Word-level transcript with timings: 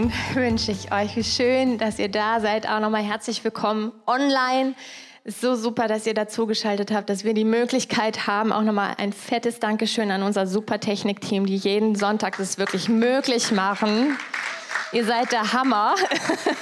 Wünsche 0.34 0.72
ich 0.72 0.92
euch. 0.92 1.16
Wie 1.16 1.24
schön, 1.24 1.78
dass 1.78 1.98
ihr 1.98 2.08
da 2.08 2.40
seid. 2.40 2.68
Auch 2.68 2.80
nochmal 2.80 3.02
herzlich 3.02 3.42
willkommen 3.44 3.92
online. 4.06 4.74
Ist 5.24 5.40
so 5.40 5.54
super, 5.54 5.88
dass 5.88 6.06
ihr 6.06 6.14
dazugeschaltet 6.14 6.90
habt, 6.92 7.10
dass 7.10 7.24
wir 7.24 7.34
die 7.34 7.44
Möglichkeit 7.44 8.26
haben. 8.26 8.52
Auch 8.52 8.62
nochmal 8.62 8.94
ein 8.98 9.12
fettes 9.12 9.60
Dankeschön 9.60 10.10
an 10.10 10.22
unser 10.22 10.46
super 10.46 10.80
Technikteam, 10.80 11.44
die 11.44 11.56
jeden 11.56 11.94
Sonntag 11.94 12.38
das 12.38 12.56
wirklich 12.56 12.88
möglich 12.88 13.52
machen. 13.52 14.16
Ihr 14.92 15.04
seid 15.04 15.32
der 15.32 15.52
Hammer. 15.52 15.94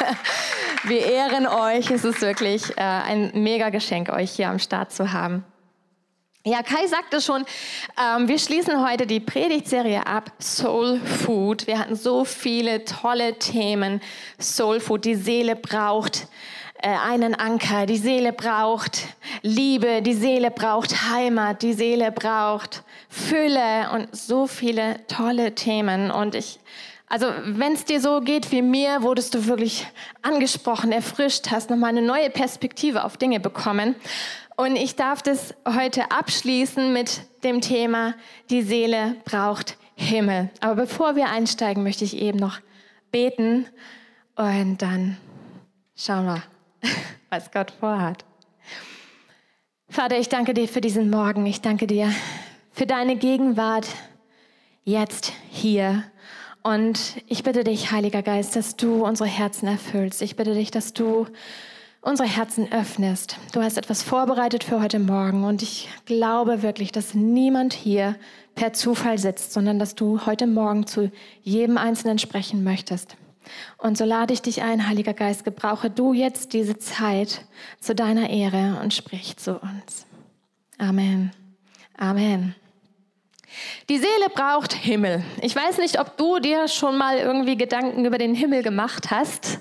Wir 0.84 1.06
ehren 1.06 1.46
euch. 1.46 1.90
Es 1.90 2.04
ist 2.04 2.20
wirklich 2.20 2.76
äh, 2.76 2.82
ein 2.82 3.30
mega 3.34 3.70
Geschenk, 3.70 4.10
euch 4.10 4.32
hier 4.32 4.48
am 4.48 4.58
Start 4.58 4.92
zu 4.92 5.12
haben. 5.12 5.44
Ja, 6.50 6.62
Kai 6.62 6.86
sagte 6.86 7.20
schon, 7.20 7.44
ähm, 8.02 8.26
wir 8.26 8.38
schließen 8.38 8.82
heute 8.82 9.06
die 9.06 9.20
Predigtserie 9.20 10.06
ab, 10.06 10.32
Soul 10.38 10.98
Food. 10.98 11.66
Wir 11.66 11.78
hatten 11.78 11.94
so 11.94 12.24
viele 12.24 12.86
tolle 12.86 13.38
Themen. 13.38 14.00
Soul 14.40 14.80
Food, 14.80 15.04
die 15.04 15.14
Seele 15.14 15.56
braucht 15.56 16.26
äh, 16.78 16.88
einen 16.88 17.34
Anker, 17.34 17.84
die 17.84 17.98
Seele 17.98 18.32
braucht 18.32 19.08
Liebe, 19.42 20.00
die 20.00 20.14
Seele 20.14 20.50
braucht 20.50 21.10
Heimat, 21.10 21.60
die 21.60 21.74
Seele 21.74 22.12
braucht 22.12 22.82
Fülle 23.10 23.90
und 23.92 24.08
so 24.16 24.46
viele 24.46 25.06
tolle 25.06 25.54
Themen. 25.54 26.10
Und 26.10 26.34
ich, 26.34 26.60
also 27.08 27.26
wenn 27.44 27.74
es 27.74 27.84
dir 27.84 28.00
so 28.00 28.22
geht 28.22 28.52
wie 28.52 28.62
mir, 28.62 29.02
wurdest 29.02 29.34
du 29.34 29.44
wirklich 29.44 29.86
angesprochen, 30.22 30.92
erfrischt, 30.92 31.50
hast 31.50 31.68
nochmal 31.68 31.90
eine 31.90 32.00
neue 32.00 32.30
Perspektive 32.30 33.04
auf 33.04 33.18
Dinge 33.18 33.38
bekommen. 33.38 33.96
Und 34.60 34.74
ich 34.74 34.96
darf 34.96 35.22
das 35.22 35.54
heute 35.68 36.10
abschließen 36.10 36.92
mit 36.92 37.22
dem 37.44 37.60
Thema, 37.60 38.14
die 38.50 38.62
Seele 38.62 39.14
braucht 39.24 39.76
Himmel. 39.94 40.50
Aber 40.58 40.74
bevor 40.74 41.14
wir 41.14 41.28
einsteigen, 41.30 41.84
möchte 41.84 42.04
ich 42.04 42.16
eben 42.16 42.40
noch 42.40 42.58
beten 43.12 43.66
und 44.34 44.82
dann 44.82 45.16
schauen 45.94 46.26
wir, 46.26 46.42
was 47.30 47.52
Gott 47.52 47.70
vorhat. 47.70 48.24
Vater, 49.88 50.18
ich 50.18 50.28
danke 50.28 50.54
dir 50.54 50.66
für 50.66 50.80
diesen 50.80 51.08
Morgen. 51.08 51.46
Ich 51.46 51.60
danke 51.60 51.86
dir 51.86 52.12
für 52.72 52.86
deine 52.86 53.14
Gegenwart 53.14 53.86
jetzt 54.82 55.34
hier. 55.50 56.02
Und 56.64 57.22
ich 57.28 57.44
bitte 57.44 57.62
dich, 57.62 57.92
Heiliger 57.92 58.22
Geist, 58.22 58.56
dass 58.56 58.74
du 58.74 59.04
unsere 59.04 59.28
Herzen 59.28 59.68
erfüllst. 59.68 60.20
Ich 60.20 60.34
bitte 60.34 60.54
dich, 60.54 60.72
dass 60.72 60.94
du 60.94 61.28
unsere 62.00 62.28
Herzen 62.28 62.70
öffnest. 62.72 63.36
Du 63.52 63.62
hast 63.62 63.76
etwas 63.76 64.02
vorbereitet 64.02 64.64
für 64.64 64.80
heute 64.80 64.98
Morgen 64.98 65.44
und 65.44 65.62
ich 65.62 65.88
glaube 66.06 66.62
wirklich, 66.62 66.92
dass 66.92 67.14
niemand 67.14 67.72
hier 67.72 68.16
per 68.54 68.72
Zufall 68.72 69.18
sitzt, 69.18 69.52
sondern 69.52 69.78
dass 69.78 69.94
du 69.94 70.24
heute 70.26 70.46
Morgen 70.46 70.86
zu 70.86 71.10
jedem 71.42 71.78
Einzelnen 71.78 72.18
sprechen 72.18 72.64
möchtest. 72.64 73.16
Und 73.78 73.96
so 73.96 74.04
lade 74.04 74.34
ich 74.34 74.42
dich 74.42 74.62
ein, 74.62 74.88
Heiliger 74.88 75.14
Geist, 75.14 75.44
gebrauche 75.44 75.90
du 75.90 76.12
jetzt 76.12 76.52
diese 76.52 76.78
Zeit 76.78 77.46
zu 77.80 77.94
deiner 77.94 78.30
Ehre 78.30 78.78
und 78.82 78.92
sprich 78.92 79.36
zu 79.36 79.58
uns. 79.58 80.06
Amen. 80.76 81.32
Amen. 81.96 82.54
Die 83.88 83.96
Seele 83.96 84.28
braucht 84.34 84.72
Himmel. 84.74 85.24
Ich 85.40 85.56
weiß 85.56 85.78
nicht, 85.78 85.98
ob 85.98 86.16
du 86.16 86.38
dir 86.38 86.68
schon 86.68 86.98
mal 86.98 87.18
irgendwie 87.18 87.56
Gedanken 87.56 88.04
über 88.04 88.18
den 88.18 88.34
Himmel 88.34 88.62
gemacht 88.62 89.10
hast. 89.10 89.60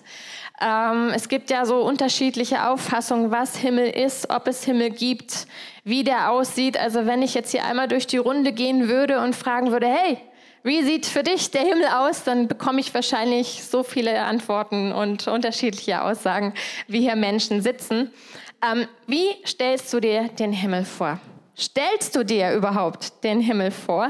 Ähm, 0.60 1.12
es 1.14 1.30
gibt 1.30 1.50
ja 1.50 1.66
so 1.66 1.82
unterschiedliche 1.82 2.68
Auffassungen, 2.68 3.32
was 3.32 3.58
Himmel 3.58 3.90
ist, 3.90 4.30
ob 4.30 4.48
es 4.48 4.64
Himmel 4.64 4.90
gibt, 4.90 5.48
wie 5.84 6.04
der 6.04 6.32
aussieht. 6.32 6.80
Also 6.80 7.06
wenn 7.06 7.22
ich 7.22 7.34
jetzt 7.34 7.52
hier 7.52 7.66
einmal 7.66 7.88
durch 7.88 8.08
die 8.08 8.18
Runde 8.18 8.52
gehen 8.52 8.90
würde 8.90 9.20
und 9.20 9.36
fragen 9.36 9.72
würde, 9.72 9.88
hey, 9.88 10.18
wie 10.64 10.82
sieht 10.82 11.06
für 11.06 11.24
dich 11.24 11.52
der 11.52 11.62
Himmel 11.62 11.86
aus? 11.86 12.24
Dann 12.24 12.48
bekomme 12.48 12.80
ich 12.80 12.94
wahrscheinlich 12.94 13.64
so 13.64 13.84
viele 13.84 14.20
Antworten 14.22 14.92
und 14.92 15.28
unterschiedliche 15.28 16.02
Aussagen, 16.02 16.54
wie 16.88 17.02
hier 17.02 17.16
Menschen 17.16 17.62
sitzen. 17.62 18.12
Ähm, 18.62 18.88
wie 19.06 19.28
stellst 19.46 19.94
du 19.94 20.00
dir 20.00 20.28
den 20.28 20.52
Himmel 20.52 20.84
vor? 20.84 21.20
Stellst 21.56 22.16
du 22.16 22.26
dir 22.26 22.54
überhaupt 22.54 23.24
den 23.24 23.40
Himmel 23.40 23.72
vor? 23.72 24.10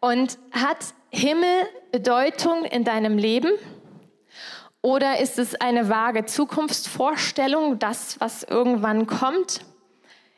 Und 0.00 0.38
hat 0.52 0.78
Himmel 1.10 1.66
Bedeutung 1.90 2.64
in 2.64 2.84
deinem 2.84 3.18
Leben? 3.18 3.50
Oder 4.82 5.18
ist 5.18 5.38
es 5.38 5.60
eine 5.60 5.88
vage 5.88 6.24
Zukunftsvorstellung, 6.24 7.78
das, 7.78 8.20
was 8.20 8.44
irgendwann 8.44 9.06
kommt? 9.06 9.64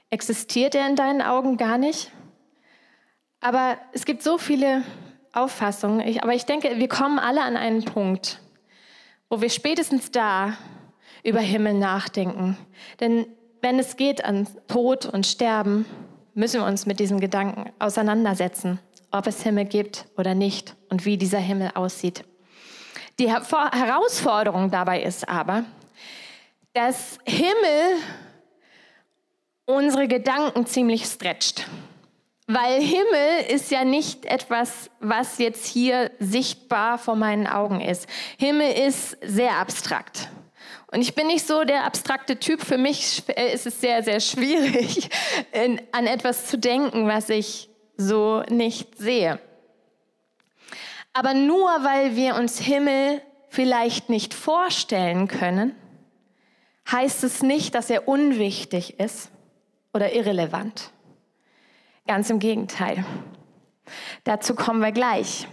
Existiert 0.08 0.74
er 0.74 0.88
in 0.88 0.96
deinen 0.96 1.22
Augen 1.22 1.56
gar 1.56 1.78
nicht? 1.78 2.10
Aber 3.40 3.76
es 3.92 4.04
gibt 4.04 4.22
so 4.22 4.38
viele 4.38 4.82
Auffassungen. 5.32 6.06
Ich, 6.06 6.22
aber 6.22 6.34
ich 6.34 6.46
denke, 6.46 6.78
wir 6.78 6.88
kommen 6.88 7.18
alle 7.18 7.42
an 7.42 7.56
einen 7.56 7.84
Punkt, 7.84 8.40
wo 9.28 9.40
wir 9.40 9.50
spätestens 9.50 10.10
da 10.10 10.56
über 11.22 11.40
Himmel 11.40 11.74
nachdenken. 11.74 12.56
Denn 12.98 13.26
wenn 13.60 13.78
es 13.78 13.96
geht 13.96 14.24
an 14.24 14.48
Tod 14.68 15.06
und 15.06 15.26
Sterben, 15.26 15.84
müssen 16.34 16.60
wir 16.60 16.66
uns 16.66 16.86
mit 16.86 16.98
diesem 16.98 17.20
Gedanken 17.20 17.70
auseinandersetzen, 17.78 18.80
ob 19.10 19.26
es 19.26 19.42
Himmel 19.42 19.66
gibt 19.66 20.06
oder 20.16 20.34
nicht 20.34 20.76
und 20.88 21.04
wie 21.04 21.18
dieser 21.18 21.38
Himmel 21.38 21.72
aussieht. 21.74 22.24
Die 23.20 23.30
Herausforderung 23.30 24.70
dabei 24.70 25.02
ist 25.02 25.28
aber, 25.28 25.64
dass 26.72 27.18
Himmel 27.26 27.98
unsere 29.66 30.08
Gedanken 30.08 30.64
ziemlich 30.64 31.04
stretcht. 31.04 31.66
Weil 32.46 32.80
Himmel 32.80 33.44
ist 33.50 33.70
ja 33.70 33.84
nicht 33.84 34.24
etwas, 34.24 34.88
was 35.00 35.36
jetzt 35.36 35.66
hier 35.66 36.10
sichtbar 36.18 36.96
vor 36.96 37.14
meinen 37.14 37.46
Augen 37.46 37.82
ist. 37.82 38.08
Himmel 38.38 38.72
ist 38.72 39.18
sehr 39.20 39.58
abstrakt. 39.58 40.30
Und 40.90 41.02
ich 41.02 41.14
bin 41.14 41.26
nicht 41.26 41.46
so 41.46 41.64
der 41.64 41.84
abstrakte 41.84 42.38
Typ. 42.38 42.62
Für 42.62 42.78
mich 42.78 43.22
ist 43.52 43.66
es 43.66 43.82
sehr, 43.82 44.02
sehr 44.02 44.20
schwierig, 44.20 45.10
an 45.92 46.06
etwas 46.06 46.46
zu 46.46 46.56
denken, 46.56 47.06
was 47.06 47.28
ich 47.28 47.68
so 47.98 48.42
nicht 48.48 48.96
sehe. 48.96 49.38
Aber 51.12 51.34
nur 51.34 51.68
weil 51.82 52.16
wir 52.16 52.36
uns 52.36 52.58
Himmel 52.58 53.20
vielleicht 53.48 54.08
nicht 54.08 54.32
vorstellen 54.32 55.26
können, 55.28 55.74
heißt 56.90 57.24
es 57.24 57.42
nicht, 57.42 57.74
dass 57.74 57.90
er 57.90 58.08
unwichtig 58.08 58.98
ist 59.00 59.30
oder 59.92 60.12
irrelevant. 60.12 60.90
Ganz 62.06 62.30
im 62.30 62.38
Gegenteil. 62.38 63.04
Dazu 64.24 64.54
kommen 64.54 64.80
wir 64.80 64.92
gleich. 64.92 65.46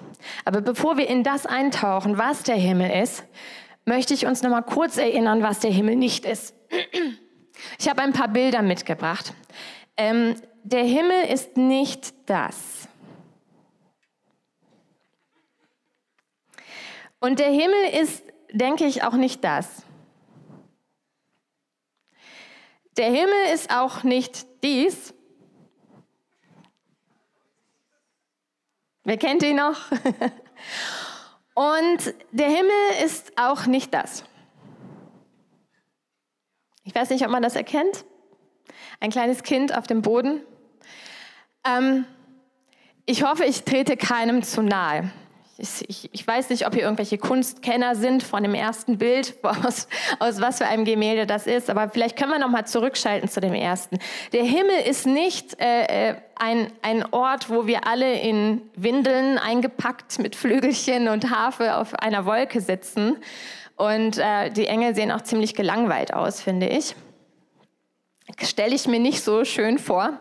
Aber 0.45 0.61
bevor 0.61 0.97
wir 0.97 1.07
in 1.07 1.23
das 1.23 1.45
eintauchen, 1.45 2.17
was 2.17 2.43
der 2.43 2.55
Himmel 2.55 2.91
ist, 3.01 3.23
möchte 3.85 4.13
ich 4.13 4.25
uns 4.25 4.43
noch 4.43 4.49
mal 4.49 4.61
kurz 4.61 4.97
erinnern, 4.97 5.41
was 5.41 5.59
der 5.59 5.71
Himmel 5.71 5.95
nicht 5.95 6.25
ist. 6.25 6.53
Ich 7.79 7.89
habe 7.89 8.01
ein 8.01 8.13
paar 8.13 8.27
Bilder 8.27 8.61
mitgebracht. 8.61 9.33
Ähm, 9.95 10.35
der 10.63 10.83
Himmel 10.83 11.23
ist 11.31 11.57
nicht 11.57 12.13
das. 12.29 12.76
Und 17.19 17.39
der 17.39 17.49
Himmel 17.49 17.89
ist, 17.99 18.23
denke 18.51 18.85
ich, 18.85 19.03
auch 19.03 19.13
nicht 19.13 19.43
das. 19.43 19.83
Der 22.97 23.09
Himmel 23.09 23.53
ist 23.53 23.73
auch 23.73 24.03
nicht 24.03 24.45
dies. 24.63 25.13
Wer 29.03 29.17
kennt 29.17 29.43
ihn 29.43 29.55
noch? 29.55 29.79
Und 31.53 32.13
der 32.31 32.49
Himmel 32.49 33.03
ist 33.03 33.31
auch 33.37 33.65
nicht 33.65 33.93
das. 33.93 34.23
Ich 36.83 36.93
weiß 36.93 37.09
nicht, 37.09 37.25
ob 37.25 37.31
man 37.31 37.41
das 37.41 37.55
erkennt. 37.55 38.05
Ein 38.99 39.11
kleines 39.11 39.43
Kind 39.43 39.75
auf 39.75 39.87
dem 39.87 40.01
Boden. 40.01 40.41
Ähm, 41.65 42.05
ich 43.05 43.23
hoffe, 43.23 43.45
ich 43.45 43.63
trete 43.63 43.97
keinem 43.97 44.43
zu 44.43 44.61
nahe 44.61 45.11
ich, 45.57 46.09
ich, 46.13 46.27
weiß 46.27 46.49
nicht, 46.49 46.67
ob 46.67 46.73
hier 46.73 46.83
irgendwelche 46.83 47.17
Kunstkenner 47.17 47.95
sind 47.95 48.21
von 48.21 48.43
dem 48.43 48.53
ersten 48.53 48.97
Bild, 48.97 49.35
aus, 49.43 49.87
aus 50.19 50.39
was 50.39 50.59
für 50.59 50.67
einem 50.67 50.85
Gemälde 50.85 51.25
das 51.25 51.47
ist, 51.47 51.69
aber 51.69 51.89
vielleicht 51.89 52.17
können 52.17 52.31
wir 52.31 52.39
noch 52.39 52.49
mal 52.49 52.65
zurückschalten 52.65 53.27
zu 53.27 53.41
dem 53.41 53.53
ersten. 53.53 53.97
Der 54.33 54.43
Himmel 54.43 54.79
ist 54.87 55.07
nicht 55.07 55.59
äh, 55.59 56.09
äh, 56.09 56.15
ein, 56.35 56.71
ein 56.83 57.11
Ort, 57.11 57.49
wo 57.49 57.65
wir 57.65 57.87
alle 57.87 58.19
in 58.19 58.61
Windeln 58.75 59.37
eingepackt 59.37 60.19
mit 60.19 60.35
Flügelchen 60.35 61.07
und 61.07 61.31
Harfe 61.31 61.75
auf 61.75 61.95
einer 61.95 62.25
Wolke 62.25 62.61
sitzen. 62.61 63.17
Und 63.75 64.17
äh, 64.17 64.49
die 64.51 64.67
Engel 64.67 64.95
sehen 64.95 65.11
auch 65.11 65.21
ziemlich 65.21 65.55
gelangweilt 65.55 66.13
aus, 66.13 66.41
finde 66.41 66.67
ich. 66.67 66.95
Stelle 68.41 68.75
ich 68.75 68.87
mir 68.87 68.99
nicht 68.99 69.23
so 69.23 69.45
schön 69.45 69.79
vor. 69.79 70.19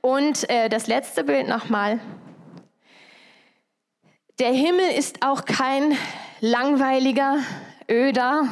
Und 0.00 0.48
äh, 0.50 0.68
das 0.68 0.86
letzte 0.86 1.24
Bild 1.24 1.48
nochmal. 1.48 2.00
Der 4.40 4.50
Himmel 4.50 4.90
ist 4.98 5.24
auch 5.24 5.44
kein 5.44 5.96
langweiliger, 6.40 7.38
öder, 7.88 8.48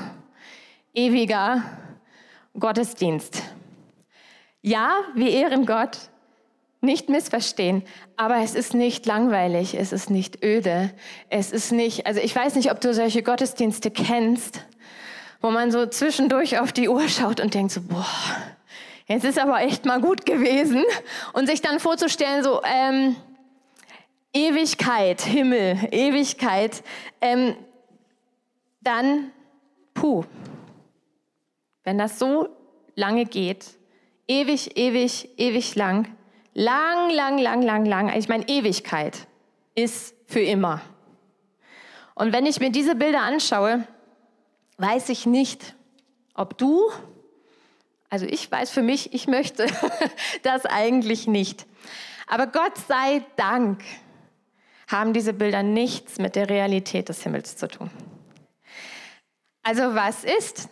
ewiger 0.94 1.64
Gottesdienst. 2.56 3.42
Ja, 4.60 4.92
wir 5.16 5.30
ehren 5.30 5.66
Gott, 5.66 5.98
nicht 6.82 7.08
missverstehen, 7.08 7.82
aber 8.16 8.36
es 8.36 8.54
ist 8.54 8.74
nicht 8.74 9.06
langweilig, 9.06 9.74
es 9.74 9.92
ist 9.92 10.08
nicht 10.08 10.44
öde, 10.44 10.92
es 11.30 11.50
ist 11.50 11.72
nicht, 11.72 12.06
also 12.06 12.20
ich 12.20 12.36
weiß 12.36 12.54
nicht, 12.54 12.70
ob 12.70 12.80
du 12.80 12.94
solche 12.94 13.24
Gottesdienste 13.24 13.90
kennst, 13.90 14.60
wo 15.40 15.50
man 15.50 15.72
so 15.72 15.86
zwischendurch 15.86 16.60
auf 16.60 16.72
die 16.72 16.88
Uhr 16.88 17.08
schaut 17.08 17.40
und 17.40 17.54
denkt 17.54 17.72
so, 17.72 17.80
boah, 17.80 18.06
jetzt 19.08 19.24
ist 19.24 19.40
aber 19.40 19.60
echt 19.62 19.84
mal 19.84 20.00
gut 20.00 20.26
gewesen 20.26 20.84
und 21.32 21.48
sich 21.48 21.60
dann 21.60 21.80
vorzustellen 21.80 22.44
so, 22.44 22.62
ähm, 22.62 23.16
Ewigkeit, 24.32 25.20
Himmel, 25.20 25.78
Ewigkeit, 25.90 26.82
ähm, 27.20 27.54
dann, 28.80 29.30
puh, 29.94 30.24
wenn 31.84 31.98
das 31.98 32.18
so 32.18 32.48
lange 32.94 33.26
geht, 33.26 33.66
ewig, 34.26 34.76
ewig, 34.76 35.28
ewig 35.36 35.74
lang, 35.74 36.08
lang, 36.54 37.10
lang, 37.10 37.38
lang, 37.38 37.62
lang, 37.62 37.84
lang, 37.84 38.16
ich 38.16 38.28
meine 38.28 38.48
Ewigkeit 38.48 39.26
ist 39.74 40.14
für 40.26 40.40
immer. 40.40 40.80
Und 42.14 42.32
wenn 42.32 42.46
ich 42.46 42.60
mir 42.60 42.70
diese 42.70 42.94
Bilder 42.94 43.20
anschaue, 43.20 43.86
weiß 44.78 45.08
ich 45.08 45.26
nicht, 45.26 45.74
ob 46.34 46.56
du, 46.58 46.90
also 48.08 48.26
ich 48.26 48.50
weiß 48.50 48.70
für 48.70 48.82
mich, 48.82 49.12
ich 49.12 49.26
möchte 49.26 49.66
das 50.42 50.66
eigentlich 50.66 51.26
nicht. 51.26 51.66
Aber 52.26 52.46
Gott 52.46 52.78
sei 52.88 53.22
Dank 53.36 53.82
haben 54.92 55.12
diese 55.12 55.32
Bilder 55.32 55.62
nichts 55.62 56.18
mit 56.18 56.36
der 56.36 56.48
Realität 56.48 57.08
des 57.08 57.22
Himmels 57.22 57.56
zu 57.56 57.68
tun. 57.68 57.90
Also 59.62 59.94
was 59.94 60.24
ist 60.24 60.68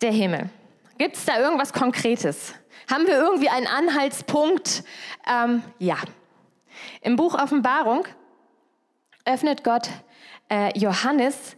der 0.00 0.12
Himmel? 0.12 0.50
Gibt 0.98 1.16
es 1.16 1.24
da 1.24 1.38
irgendwas 1.38 1.72
Konkretes? 1.72 2.54
Haben 2.90 3.06
wir 3.06 3.16
irgendwie 3.16 3.48
einen 3.48 3.66
Anhaltspunkt? 3.66 4.84
Ähm, 5.28 5.62
ja. 5.78 5.96
Im 7.00 7.16
Buch 7.16 7.34
Offenbarung 7.34 8.04
öffnet 9.24 9.64
Gott 9.64 9.88
äh, 10.48 10.76
Johannes 10.78 11.56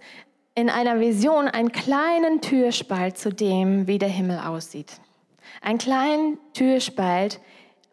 in 0.55 0.71
einer 0.71 1.01
Vision 1.01 1.49
einen 1.49 1.73
kleinen 1.73 2.41
Türspalt 2.41 3.19
zu 3.19 3.33
dem, 3.33 3.87
wie 3.87 3.99
der 3.99 4.09
Himmel 4.09 4.39
aussieht. 4.39 5.01
Einen 5.61 5.79
kleinen 5.79 6.39
Türspalt 6.53 7.41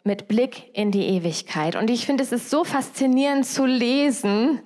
mit 0.03 0.27
Blick 0.27 0.71
in 0.73 0.91
die 0.91 1.05
Ewigkeit. 1.05 1.75
Und 1.75 1.89
ich 1.89 2.05
finde, 2.05 2.23
es 2.23 2.31
ist 2.31 2.49
so 2.49 2.63
faszinierend 2.63 3.45
zu 3.45 3.65
lesen, 3.65 4.61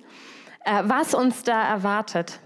äh, 0.64 0.82
was 0.84 1.14
uns 1.14 1.42
da 1.42 1.62
erwartet. 1.62 2.40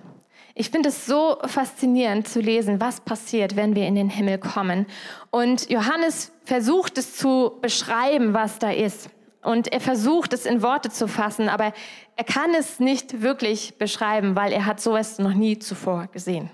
Ich 0.54 0.70
finde 0.70 0.88
es 0.88 1.06
so 1.06 1.38
faszinierend 1.46 2.28
zu 2.28 2.40
lesen, 2.40 2.80
was 2.80 3.00
passiert, 3.00 3.56
wenn 3.56 3.74
wir 3.74 3.86
in 3.86 3.94
den 3.94 4.10
Himmel 4.10 4.38
kommen. 4.38 4.86
Und 5.30 5.70
Johannes 5.70 6.32
versucht 6.44 6.98
es 6.98 7.16
zu 7.16 7.52
beschreiben, 7.62 8.34
was 8.34 8.58
da 8.58 8.70
ist. 8.70 9.08
Und 9.42 9.72
er 9.72 9.80
versucht 9.80 10.32
es 10.32 10.44
in 10.44 10.62
Worte 10.62 10.90
zu 10.90 11.08
fassen, 11.08 11.48
aber 11.48 11.72
er 12.16 12.24
kann 12.24 12.52
es 12.52 12.78
nicht 12.78 13.22
wirklich 13.22 13.78
beschreiben, 13.78 14.36
weil 14.36 14.52
er 14.52 14.66
hat 14.66 14.80
sowas 14.80 15.18
noch 15.18 15.32
nie 15.32 15.58
zuvor 15.58 16.08
gesehen. 16.12 16.50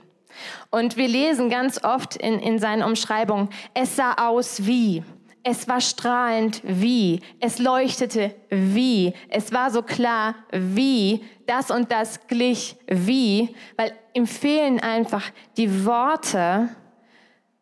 Und 0.70 0.96
wir 0.96 1.08
lesen 1.08 1.50
ganz 1.50 1.82
oft 1.82 2.16
in, 2.16 2.38
in 2.38 2.58
seinen 2.58 2.82
Umschreibungen, 2.82 3.48
es 3.74 3.96
sah 3.96 4.14
aus 4.28 4.66
wie, 4.66 5.02
es 5.48 5.68
war 5.68 5.80
strahlend 5.80 6.60
wie, 6.64 7.20
es 7.38 7.60
leuchtete 7.60 8.34
wie, 8.50 9.14
es 9.28 9.52
war 9.52 9.70
so 9.70 9.80
klar 9.80 10.34
wie, 10.50 11.24
das 11.46 11.70
und 11.70 11.92
das 11.92 12.26
glich 12.26 12.76
wie, 12.88 13.54
weil 13.76 13.92
ihm 14.12 14.26
fehlen 14.26 14.80
einfach 14.80 15.30
die 15.56 15.84
Worte, 15.84 16.68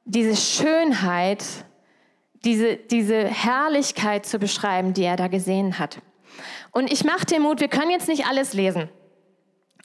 diese 0.06 0.34
Schönheit, 0.34 1.44
diese, 2.46 2.76
diese 2.76 3.26
Herrlichkeit 3.26 4.24
zu 4.24 4.38
beschreiben, 4.38 4.94
die 4.94 5.04
er 5.04 5.16
da 5.16 5.28
gesehen 5.28 5.78
hat. 5.78 5.98
Und 6.72 6.90
ich 6.90 7.04
mache 7.04 7.26
dir 7.26 7.38
Mut, 7.38 7.60
wir 7.60 7.68
können 7.68 7.90
jetzt 7.90 8.08
nicht 8.08 8.26
alles 8.26 8.54
lesen, 8.54 8.88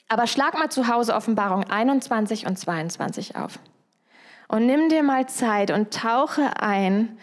aber 0.08 0.26
schlag 0.26 0.54
mal 0.54 0.70
zu 0.70 0.88
Hause 0.88 1.14
Offenbarung 1.16 1.66
21 1.66 2.46
und 2.46 2.58
22 2.58 3.36
auf. 3.36 3.60
Und 4.48 4.66
nimm 4.68 4.88
dir 4.88 5.04
mal 5.04 5.28
Zeit 5.28 5.70
und 5.70 5.94
tauche 5.94 6.62
ein 6.62 7.18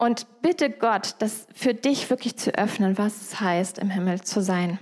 und 0.00 0.26
bitte 0.40 0.70
Gott, 0.70 1.14
das 1.18 1.46
für 1.54 1.74
dich 1.74 2.08
wirklich 2.08 2.36
zu 2.36 2.54
öffnen, 2.54 2.96
was 2.96 3.20
es 3.20 3.40
heißt, 3.40 3.78
im 3.78 3.90
Himmel 3.90 4.22
zu 4.22 4.40
sein. 4.40 4.78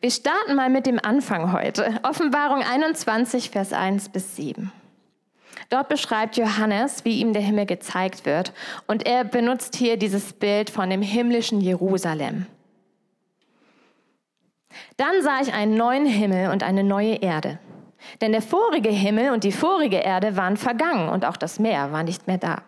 Wir 0.00 0.12
starten 0.12 0.54
mal 0.54 0.70
mit 0.70 0.86
dem 0.86 1.00
Anfang 1.02 1.52
heute. 1.52 1.98
Offenbarung 2.04 2.62
21, 2.62 3.50
Vers 3.50 3.72
1 3.72 4.10
bis 4.10 4.36
7. 4.36 4.70
Dort 5.70 5.88
beschreibt 5.88 6.36
Johannes, 6.36 7.04
wie 7.04 7.18
ihm 7.18 7.32
der 7.32 7.42
Himmel 7.42 7.66
gezeigt 7.66 8.26
wird. 8.26 8.52
Und 8.86 9.06
er 9.06 9.24
benutzt 9.24 9.74
hier 9.74 9.96
dieses 9.96 10.32
Bild 10.32 10.70
von 10.70 10.88
dem 10.88 11.02
himmlischen 11.02 11.60
Jerusalem. 11.60 12.46
Dann 14.96 15.20
sah 15.22 15.40
ich 15.40 15.52
einen 15.52 15.76
neuen 15.76 16.06
Himmel 16.06 16.50
und 16.50 16.62
eine 16.62 16.84
neue 16.84 17.16
Erde. 17.16 17.58
Denn 18.20 18.30
der 18.30 18.42
vorige 18.42 18.90
Himmel 18.90 19.32
und 19.32 19.42
die 19.42 19.52
vorige 19.52 19.96
Erde 19.96 20.36
waren 20.36 20.56
vergangen 20.56 21.08
und 21.08 21.24
auch 21.24 21.36
das 21.36 21.58
Meer 21.58 21.90
war 21.90 22.04
nicht 22.04 22.28
mehr 22.28 22.38
da. 22.38 22.62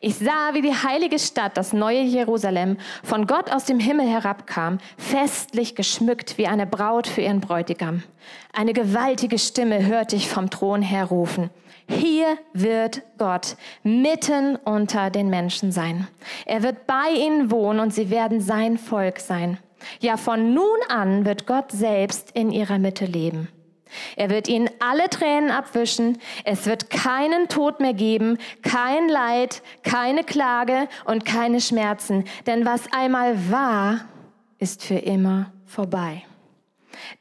Ich 0.00 0.16
sah, 0.16 0.54
wie 0.54 0.62
die 0.62 0.74
heilige 0.74 1.18
Stadt, 1.18 1.56
das 1.56 1.72
neue 1.72 2.02
Jerusalem, 2.02 2.78
von 3.02 3.26
Gott 3.26 3.50
aus 3.52 3.64
dem 3.64 3.78
Himmel 3.78 4.08
herabkam, 4.08 4.78
festlich 4.96 5.74
geschmückt 5.74 6.38
wie 6.38 6.46
eine 6.46 6.66
Braut 6.66 7.06
für 7.06 7.22
ihren 7.22 7.40
Bräutigam. 7.40 8.02
Eine 8.52 8.72
gewaltige 8.72 9.38
Stimme 9.38 9.86
hörte 9.86 10.16
ich 10.16 10.28
vom 10.28 10.50
Thron 10.50 10.82
her 10.82 11.06
rufen. 11.06 11.50
Hier 11.88 12.38
wird 12.52 13.02
Gott 13.16 13.56
mitten 13.82 14.56
unter 14.56 15.10
den 15.10 15.30
Menschen 15.30 15.72
sein. 15.72 16.06
Er 16.44 16.62
wird 16.62 16.86
bei 16.86 17.10
ihnen 17.16 17.50
wohnen 17.50 17.80
und 17.80 17.94
sie 17.94 18.10
werden 18.10 18.40
sein 18.40 18.76
Volk 18.76 19.20
sein. 19.20 19.58
Ja, 20.00 20.16
von 20.16 20.52
nun 20.54 20.78
an 20.88 21.24
wird 21.24 21.46
Gott 21.46 21.72
selbst 21.72 22.32
in 22.32 22.50
ihrer 22.50 22.78
Mitte 22.78 23.06
leben. 23.06 23.48
Er 24.16 24.30
wird 24.30 24.48
ihnen 24.48 24.70
alle 24.80 25.08
Tränen 25.08 25.50
abwischen. 25.50 26.18
Es 26.44 26.66
wird 26.66 26.90
keinen 26.90 27.48
Tod 27.48 27.80
mehr 27.80 27.94
geben, 27.94 28.38
kein 28.62 29.08
Leid, 29.08 29.62
keine 29.82 30.24
Klage 30.24 30.88
und 31.04 31.24
keine 31.24 31.60
Schmerzen. 31.60 32.24
Denn 32.46 32.64
was 32.66 32.92
einmal 32.92 33.50
war, 33.50 34.00
ist 34.58 34.82
für 34.84 34.98
immer 34.98 35.52
vorbei. 35.66 36.24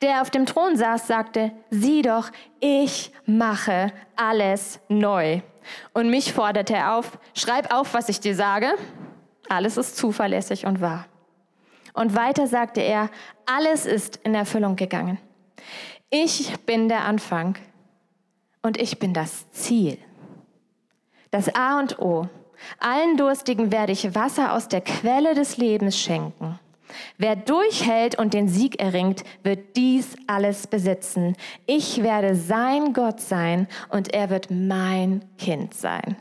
Der 0.01 0.21
auf 0.21 0.29
dem 0.29 0.45
Thron 0.45 0.75
saß, 0.75 1.07
sagte, 1.07 1.51
sieh 1.69 2.01
doch, 2.01 2.31
ich 2.59 3.11
mache 3.25 3.91
alles 4.15 4.79
neu. 4.87 5.41
Und 5.93 6.09
mich 6.09 6.33
forderte 6.33 6.75
er 6.75 6.95
auf, 6.95 7.17
schreib 7.33 7.73
auf, 7.73 7.93
was 7.93 8.09
ich 8.09 8.19
dir 8.19 8.35
sage. 8.35 8.73
Alles 9.49 9.77
ist 9.77 9.97
zuverlässig 9.97 10.65
und 10.65 10.81
wahr. 10.81 11.05
Und 11.93 12.15
weiter 12.15 12.47
sagte 12.47 12.81
er, 12.81 13.09
alles 13.45 13.85
ist 13.85 14.17
in 14.23 14.35
Erfüllung 14.35 14.75
gegangen. 14.75 15.19
Ich 16.09 16.57
bin 16.65 16.87
der 16.87 17.03
Anfang 17.03 17.57
und 18.61 18.79
ich 18.79 18.97
bin 18.97 19.13
das 19.13 19.51
Ziel. 19.51 19.97
Das 21.31 21.53
A 21.53 21.79
und 21.79 21.99
O. 21.99 22.29
Allen 22.79 23.17
Durstigen 23.17 23.71
werde 23.73 23.91
ich 23.91 24.15
Wasser 24.15 24.53
aus 24.53 24.69
der 24.69 24.81
Quelle 24.81 25.35
des 25.35 25.57
Lebens 25.57 25.99
schenken. 25.99 26.59
Wer 27.17 27.35
durchhält 27.35 28.17
und 28.17 28.33
den 28.33 28.47
Sieg 28.47 28.79
erringt, 28.81 29.23
wird 29.43 29.75
dies 29.75 30.15
alles 30.27 30.67
besitzen. 30.67 31.35
Ich 31.65 32.01
werde 32.01 32.35
sein 32.35 32.93
Gott 32.93 33.19
sein 33.19 33.67
und 33.89 34.13
er 34.13 34.29
wird 34.29 34.49
mein 34.49 35.25
Kind 35.37 35.73
sein. 35.73 36.15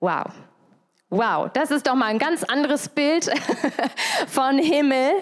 Wow. 0.00 0.32
Wow, 1.10 1.48
das 1.52 1.70
ist 1.70 1.86
doch 1.86 1.94
mal 1.94 2.06
ein 2.06 2.18
ganz 2.18 2.42
anderes 2.42 2.88
Bild 2.88 3.30
von 4.26 4.58
Himmel. 4.58 5.12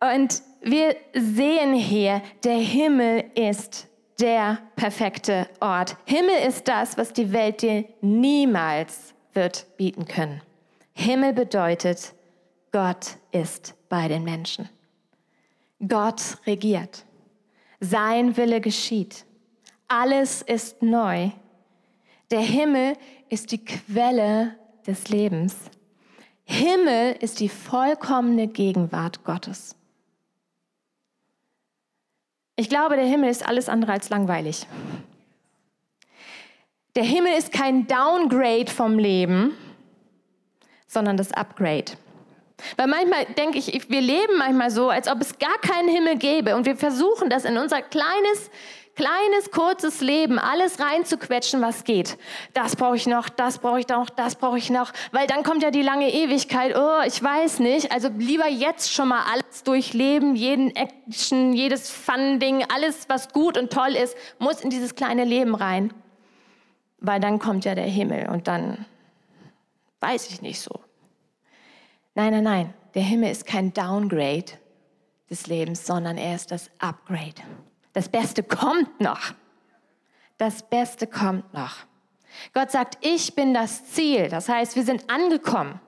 Und 0.00 0.42
wir 0.62 0.96
sehen 1.14 1.74
hier, 1.74 2.22
der 2.42 2.58
Himmel 2.58 3.24
ist 3.34 3.88
der 4.20 4.58
perfekte 4.76 5.48
Ort. 5.60 5.96
Himmel 6.06 6.36
ist 6.46 6.68
das, 6.68 6.96
was 6.96 7.12
die 7.12 7.32
Welt 7.32 7.62
dir 7.62 7.84
niemals 8.00 9.14
wird 9.32 9.66
bieten 9.76 10.06
können. 10.06 10.40
Himmel 10.92 11.32
bedeutet, 11.32 12.14
Gott 12.72 13.16
ist 13.32 13.74
bei 13.88 14.08
den 14.08 14.24
Menschen. 14.24 14.68
Gott 15.86 16.38
regiert. 16.46 17.04
Sein 17.80 18.36
Wille 18.36 18.60
geschieht. 18.60 19.24
Alles 19.88 20.42
ist 20.42 20.82
neu. 20.82 21.30
Der 22.30 22.40
Himmel 22.40 22.94
ist 23.28 23.52
die 23.52 23.64
Quelle 23.64 24.56
des 24.86 25.08
Lebens. 25.08 25.56
Himmel 26.44 27.16
ist 27.20 27.40
die 27.40 27.48
vollkommene 27.48 28.48
Gegenwart 28.48 29.24
Gottes. 29.24 29.76
Ich 32.56 32.68
glaube, 32.68 32.96
der 32.96 33.06
Himmel 33.06 33.30
ist 33.30 33.46
alles 33.46 33.68
andere 33.68 33.92
als 33.92 34.10
langweilig. 34.10 34.66
Der 36.94 37.04
Himmel 37.04 37.32
ist 37.36 37.52
kein 37.52 37.86
Downgrade 37.86 38.70
vom 38.70 38.98
Leben. 38.98 39.56
sondern 40.94 41.16
das 41.16 41.32
Upgrade. 41.32 41.92
Weil 42.76 42.86
manchmal 42.86 43.26
denke 43.36 43.58
ich, 43.58 43.90
wir 43.90 44.00
leben 44.00 44.38
manchmal 44.38 44.70
so, 44.70 44.88
als 44.88 45.08
ob 45.08 45.20
es 45.20 45.38
gar 45.38 45.58
keinen 45.58 45.88
Himmel 45.88 46.16
gäbe 46.16 46.54
und 46.56 46.64
wir 46.64 46.76
versuchen 46.76 47.28
das 47.28 47.44
in 47.44 47.58
unser 47.58 47.82
kleines, 47.82 48.50
kleines, 48.94 49.50
kurzes 49.50 50.00
Leben 50.00 50.38
alles 50.38 50.80
reinzuquetschen, 50.80 51.60
was 51.60 51.84
geht. 51.84 52.16
Das 52.52 52.76
brauche 52.76 52.96
ich 52.96 53.06
noch, 53.06 53.28
das 53.28 53.58
brauche 53.58 53.80
ich 53.80 53.88
noch, 53.88 54.10
das 54.10 54.36
brauche 54.36 54.58
ich 54.58 54.70
noch, 54.70 54.92
weil 55.12 55.26
dann 55.26 55.42
kommt 55.42 55.62
ja 55.62 55.70
die 55.70 55.82
lange 55.82 56.12
Ewigkeit. 56.12 56.76
Oh, 56.76 57.00
ich 57.06 57.22
weiß 57.22 57.60
nicht. 57.60 57.92
Also 57.92 58.08
lieber 58.16 58.48
jetzt 58.48 58.92
schon 58.92 59.08
mal 59.08 59.24
alles 59.32 59.62
durchleben, 59.64 60.36
jeden 60.36 60.74
Action, 60.76 61.52
jedes 61.52 61.90
Fun-Ding, 61.90 62.64
alles, 62.72 63.08
was 63.08 63.32
gut 63.32 63.58
und 63.58 63.72
toll 63.72 63.96
ist, 63.96 64.16
muss 64.38 64.60
in 64.60 64.70
dieses 64.70 64.94
kleine 64.94 65.24
Leben 65.24 65.54
rein. 65.54 65.92
Weil 66.98 67.20
dann 67.20 67.38
kommt 67.38 67.64
ja 67.64 67.74
der 67.74 67.84
Himmel 67.84 68.28
und 68.28 68.48
dann 68.48 68.86
weiß 70.00 70.30
ich 70.30 70.42
nicht 70.42 70.60
so. 70.60 70.80
Nein, 72.14 72.32
nein, 72.32 72.44
nein. 72.44 72.74
Der 72.94 73.02
Himmel 73.02 73.30
ist 73.30 73.44
kein 73.44 73.72
Downgrade 73.72 74.44
des 75.28 75.48
Lebens, 75.48 75.84
sondern 75.84 76.16
er 76.16 76.36
ist 76.36 76.50
das 76.52 76.70
Upgrade. 76.78 77.42
Das 77.94 78.08
Beste 78.08 78.42
kommt 78.42 79.00
noch. 79.00 79.32
Das 80.36 80.62
Beste 80.62 81.06
kommt 81.06 81.54
noch. 81.54 81.86
Gott 82.52 82.70
sagt, 82.70 82.98
ich 83.00 83.34
bin 83.34 83.54
das 83.54 83.86
Ziel. 83.86 84.28
Das 84.28 84.48
heißt, 84.48 84.76
wir 84.76 84.82
sind 84.82 85.08
angekommen. 85.08 85.80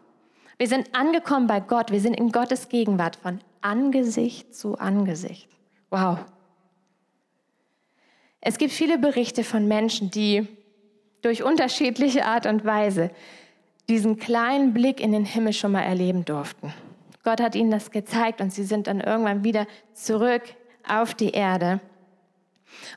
Wir 0.57 0.69
sind 0.69 0.95
angekommen 0.95 1.47
bei 1.47 1.61
Gott. 1.61 1.91
Wir 1.91 2.01
sind 2.01 2.15
in 2.15 2.33
Gottes 2.33 2.69
Gegenwart 2.69 3.17
von 3.17 3.41
Angesicht 3.61 4.55
zu 4.55 4.79
Angesicht. 4.79 5.49
Wow. 5.91 6.19
Es 8.41 8.59
gibt 8.59 8.73
viele 8.73 8.99
Berichte 8.99 9.45
von 9.45 9.67
Menschen, 9.67 10.11
die 10.11 10.47
durch 11.23 11.43
unterschiedliche 11.43 12.25
Art 12.25 12.47
und 12.47 12.65
Weise 12.65 13.11
diesen 13.89 14.17
kleinen 14.17 14.73
Blick 14.73 15.01
in 15.01 15.13
den 15.13 15.25
Himmel 15.25 15.53
schon 15.53 15.73
mal 15.73 15.83
erleben 15.83 16.25
durften. 16.25 16.73
Gott 17.25 17.41
hat 17.41 17.57
ihnen 17.57 17.73
das 17.73 17.91
gezeigt 17.91 18.41
und 18.41 18.53
sie 18.53 18.63
sind 18.63 18.87
dann 18.87 19.01
irgendwann 19.01 19.43
wieder 19.43 19.67
zurück 19.93 20.43
auf 20.89 21.15
die 21.15 21.31
Erde. 21.31 21.81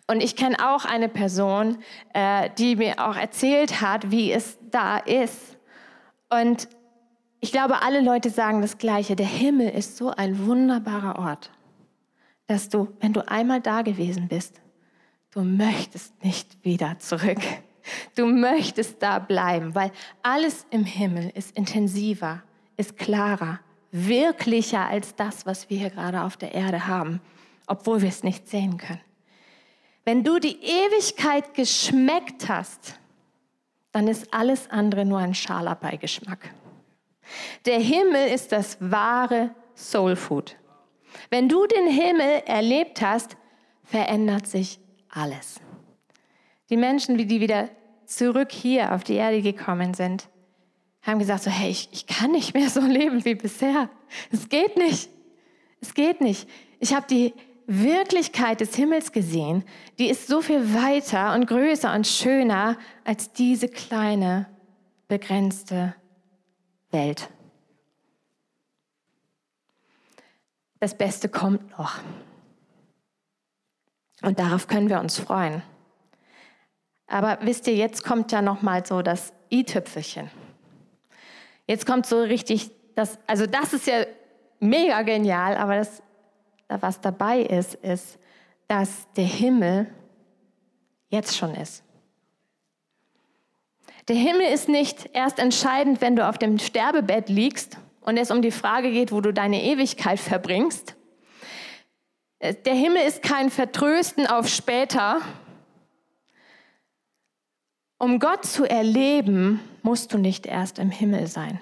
Und 0.08 0.22
ich 0.22 0.36
kenne 0.36 0.58
auch 0.60 0.86
eine 0.86 1.10
Person, 1.10 1.78
äh, 2.14 2.50
die 2.58 2.76
mir 2.76 3.06
auch 3.08 3.16
erzählt 3.16 3.82
hat, 3.82 4.12
wie 4.12 4.32
es 4.32 4.58
da 4.72 4.98
ist. 4.98 5.58
Und 6.30 6.68
ich 7.40 7.52
glaube, 7.52 7.82
alle 7.82 8.02
Leute 8.02 8.30
sagen 8.30 8.62
das 8.62 8.78
Gleiche. 8.78 9.16
Der 9.16 9.26
Himmel 9.26 9.70
ist 9.70 9.98
so 9.98 10.10
ein 10.10 10.46
wunderbarer 10.46 11.20
Ort, 11.20 11.52
dass 12.48 12.70
du, 12.70 12.90
wenn 13.00 13.14
du 13.14 13.28
einmal 13.28 13.62
da 13.62 13.82
gewesen 13.82 14.28
bist, 14.28 14.62
du 15.32 15.42
möchtest 15.42 16.24
nicht 16.24 16.64
wieder 16.64 17.00
zurück. 17.00 17.40
Du 18.16 18.28
möchtest 18.28 19.02
da 19.02 19.18
bleiben, 19.18 19.74
weil 19.74 19.92
alles 20.22 20.68
im 20.70 20.86
Himmel 20.86 21.32
ist 21.34 21.58
intensiver, 21.58 22.44
ist 22.78 22.98
klarer, 22.98 23.60
wirklicher 23.92 24.86
als 24.86 25.16
das, 25.16 25.48
was 25.48 25.70
wir 25.70 25.80
hier 25.80 25.90
gerade 25.90 26.22
auf 26.22 26.38
der 26.38 26.54
Erde 26.54 26.86
haben, 26.86 27.20
obwohl 27.66 28.02
wir 28.02 28.10
es 28.10 28.24
nicht 28.24 28.48
sehen 28.48 28.78
können. 28.78 29.02
Wenn 30.10 30.24
du 30.24 30.40
die 30.40 30.58
Ewigkeit 30.64 31.54
geschmeckt 31.54 32.50
hast, 32.50 32.96
dann 33.92 34.08
ist 34.08 34.34
alles 34.34 34.68
andere 34.72 35.06
nur 35.06 35.20
ein 35.20 35.36
schaler 35.36 35.76
Beigeschmack. 35.76 36.50
Der 37.66 37.80
Himmel 37.80 38.30
ist 38.30 38.52
das 38.52 38.78
wahre 38.80 39.54
Soul 39.76 40.16
Food. 40.16 40.56
Wenn 41.30 41.48
du 41.48 41.68
den 41.68 41.86
Himmel 41.86 42.42
erlebt 42.48 43.04
hast, 43.04 43.38
verändert 43.84 44.48
sich 44.48 44.80
alles. 45.10 45.62
Die 46.72 46.78
Menschen, 46.78 47.16
die 47.20 47.40
wieder 47.40 47.70
zurück 48.08 48.52
hier 48.52 48.96
auf 48.96 49.04
die 49.04 49.14
Erde 49.14 49.44
gekommen 49.44 49.94
sind, 49.94 50.28
haben 51.04 51.20
gesagt 51.20 51.44
so, 51.44 51.52
hey, 51.52 51.70
ich, 51.70 51.88
ich 51.92 52.08
kann 52.08 52.32
nicht 52.32 52.56
mehr 52.56 52.72
so 52.72 52.82
leben 52.82 53.26
wie 53.26 53.36
bisher. 53.36 53.92
Es 54.32 54.50
geht 54.50 54.76
nicht. 54.76 55.08
Es 55.82 55.94
geht 55.94 56.20
nicht. 56.20 56.50
Ich 56.80 56.96
habe 56.96 57.06
die 57.08 57.32
Wirklichkeit 57.72 58.62
des 58.62 58.76
Himmels 58.76 59.12
gesehen, 59.12 59.64
die 60.00 60.10
ist 60.10 60.28
so 60.28 60.42
viel 60.42 60.74
weiter 60.74 61.36
und 61.36 61.46
größer 61.46 61.94
und 61.94 62.08
schöner 62.08 62.78
als 63.06 63.32
diese 63.32 63.68
kleine, 63.68 64.48
begrenzte 65.08 65.94
Welt. 66.90 67.30
Das 70.80 70.98
Beste 70.98 71.30
kommt 71.30 71.78
noch. 71.78 72.00
Und 74.24 74.40
darauf 74.40 74.68
können 74.68 74.90
wir 74.90 75.00
uns 75.00 75.20
freuen. 75.20 75.62
Aber 77.06 77.38
wisst 77.42 77.68
ihr, 77.68 77.76
jetzt 77.76 78.04
kommt 78.04 78.32
ja 78.32 78.42
noch 78.42 78.64
mal 78.64 78.84
so 78.84 79.04
das 79.04 79.32
i-Tüpfelchen. 79.52 80.32
Jetzt 81.68 81.86
kommt 81.86 82.08
so 82.08 82.22
richtig 82.22 82.72
das, 82.96 83.20
also 83.28 83.46
das 83.46 83.74
ist 83.74 83.88
ja 83.88 84.06
mega 84.60 85.04
genial, 85.04 85.56
aber 85.56 85.78
das, 85.78 86.02
was 86.70 87.02
dabei 87.02 87.42
ist, 87.42 87.76
ist, 87.76 88.20
dass 88.68 89.12
der 89.14 89.26
Himmel 89.26 89.88
jetzt 91.10 91.36
schon 91.36 91.56
ist. 91.56 91.84
Der 94.08 94.16
Himmel 94.16 94.48
ist 94.48 94.70
nicht 94.70 95.10
erst 95.14 95.40
entscheidend, 95.40 96.02
wenn 96.02 96.16
du 96.16 96.28
auf 96.28 96.38
dem 96.38 96.58
Sterbebett 96.58 97.30
liegst 97.30 97.78
und 98.02 98.18
es 98.18 98.32
um 98.32 98.42
die 98.42 98.52
Frage 98.52 98.92
geht, 98.92 99.12
wo 99.12 99.22
du 99.22 99.34
deine 99.34 99.64
Ewigkeit 99.64 100.20
verbringst. 100.20 100.96
Der 102.42 102.74
Himmel 102.74 103.04
ist 103.06 103.22
kein 103.22 103.50
Vertrösten 103.50 104.26
auf 104.26 104.48
später, 104.48 105.22
um 107.98 108.20
Gott 108.20 108.46
zu 108.46 108.64
erleben, 108.64 109.60
musst 109.84 110.14
du 110.14 110.18
nicht 110.18 110.46
erst 110.46 110.80
im 110.80 110.90
Himmel 110.90 111.28
sein. 111.28 111.60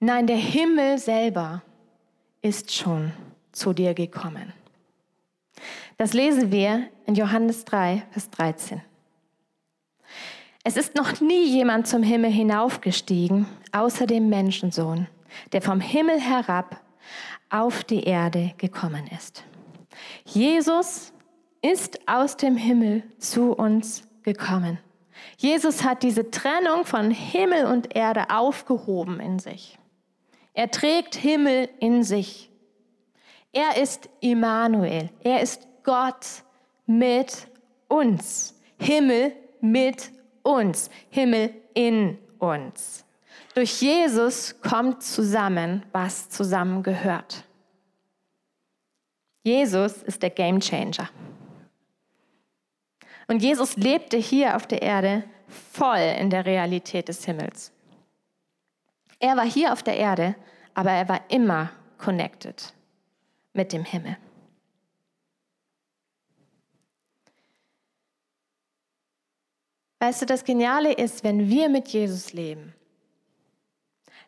Nein, 0.00 0.26
der 0.26 0.36
Himmel 0.36 0.98
selber 0.98 1.62
ist 2.48 2.72
schon 2.72 3.12
zu 3.52 3.74
dir 3.74 3.92
gekommen. 3.92 4.54
Das 5.98 6.14
lesen 6.14 6.50
wir 6.50 6.88
in 7.04 7.14
Johannes 7.14 7.66
3, 7.66 8.04
Vers 8.10 8.30
13. 8.30 8.80
Es 10.64 10.78
ist 10.78 10.94
noch 10.94 11.20
nie 11.20 11.44
jemand 11.44 11.86
zum 11.86 12.02
Himmel 12.02 12.30
hinaufgestiegen, 12.30 13.46
außer 13.72 14.06
dem 14.06 14.30
Menschensohn, 14.30 15.08
der 15.52 15.60
vom 15.60 15.80
Himmel 15.80 16.18
herab 16.18 16.80
auf 17.50 17.84
die 17.84 18.04
Erde 18.04 18.54
gekommen 18.56 19.06
ist. 19.14 19.44
Jesus 20.24 21.12
ist 21.60 22.08
aus 22.08 22.36
dem 22.38 22.56
Himmel 22.56 23.02
zu 23.18 23.52
uns 23.52 24.08
gekommen. 24.22 24.78
Jesus 25.36 25.84
hat 25.84 26.02
diese 26.02 26.30
Trennung 26.30 26.86
von 26.86 27.10
Himmel 27.10 27.66
und 27.66 27.94
Erde 27.94 28.30
aufgehoben 28.30 29.20
in 29.20 29.38
sich. 29.38 29.77
Er 30.58 30.72
trägt 30.72 31.14
Himmel 31.14 31.68
in 31.78 32.02
sich. 32.02 32.50
Er 33.52 33.80
ist 33.80 34.08
Immanuel. 34.18 35.08
Er 35.22 35.40
ist 35.40 35.68
Gott 35.84 36.26
mit 36.84 37.46
uns. 37.86 38.60
Himmel 38.76 39.36
mit 39.60 40.10
uns. 40.42 40.90
Himmel 41.10 41.54
in 41.74 42.18
uns. 42.40 43.04
Durch 43.54 43.80
Jesus 43.80 44.60
kommt 44.60 45.04
zusammen, 45.04 45.86
was 45.92 46.28
zusammengehört. 46.28 47.44
Jesus 49.44 50.02
ist 50.02 50.24
der 50.24 50.30
Gamechanger. 50.30 51.08
Und 53.28 53.44
Jesus 53.44 53.76
lebte 53.76 54.16
hier 54.16 54.56
auf 54.56 54.66
der 54.66 54.82
Erde 54.82 55.22
voll 55.70 56.16
in 56.18 56.30
der 56.30 56.44
Realität 56.44 57.06
des 57.06 57.24
Himmels. 57.26 57.70
Er 59.18 59.36
war 59.36 59.44
hier 59.44 59.72
auf 59.72 59.82
der 59.82 59.96
Erde, 59.96 60.34
aber 60.74 60.90
er 60.90 61.08
war 61.08 61.20
immer 61.28 61.70
connected 61.98 62.72
mit 63.52 63.72
dem 63.72 63.84
Himmel. 63.84 64.16
Weißt 70.00 70.22
du, 70.22 70.26
das 70.26 70.44
Geniale 70.44 70.92
ist, 70.92 71.24
wenn 71.24 71.48
wir 71.48 71.68
mit 71.68 71.88
Jesus 71.88 72.32
leben, 72.32 72.72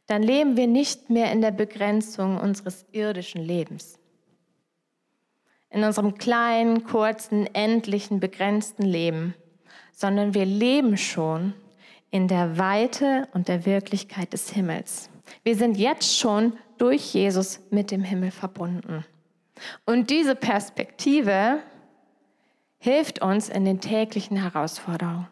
dann 0.08 0.24
leben 0.24 0.56
wir 0.56 0.66
nicht 0.66 1.10
mehr 1.10 1.30
in 1.30 1.40
der 1.40 1.52
Begrenzung 1.52 2.38
unseres 2.38 2.84
irdischen 2.90 3.40
Lebens 3.40 4.00
in 5.70 5.84
unserem 5.84 6.18
kleinen, 6.18 6.84
kurzen, 6.84 7.46
endlichen, 7.54 8.20
begrenzten 8.20 8.82
Leben, 8.82 9.34
sondern 9.92 10.34
wir 10.34 10.44
leben 10.44 10.96
schon 10.96 11.54
in 12.10 12.28
der 12.28 12.58
Weite 12.58 13.28
und 13.32 13.48
der 13.48 13.66
Wirklichkeit 13.66 14.32
des 14.32 14.50
Himmels. 14.50 15.10
Wir 15.42 15.56
sind 15.56 15.76
jetzt 15.76 16.18
schon 16.18 16.54
durch 16.78 17.14
Jesus 17.14 17.60
mit 17.70 17.90
dem 17.90 18.02
Himmel 18.02 18.30
verbunden. 18.30 19.04
Und 19.84 20.10
diese 20.10 20.34
Perspektive 20.34 21.58
hilft 22.78 23.22
uns 23.22 23.48
in 23.48 23.64
den 23.64 23.80
täglichen 23.80 24.36
Herausforderungen. 24.36 25.28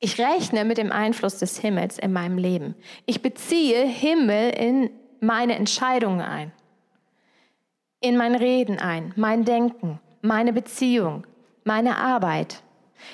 Ich 0.00 0.18
rechne 0.20 0.64
mit 0.64 0.78
dem 0.78 0.92
Einfluss 0.92 1.38
des 1.38 1.58
Himmels 1.58 1.98
in 1.98 2.12
meinem 2.12 2.38
Leben. 2.38 2.74
Ich 3.06 3.22
beziehe 3.22 3.86
Himmel 3.86 4.50
in 4.50 4.90
meine 5.20 5.56
Entscheidungen 5.56 6.20
ein 6.20 6.52
in 8.00 8.16
mein 8.16 8.34
Reden 8.34 8.78
ein, 8.78 9.12
mein 9.16 9.44
Denken, 9.44 9.98
meine 10.22 10.52
Beziehung, 10.52 11.26
meine 11.64 11.96
Arbeit. 11.96 12.62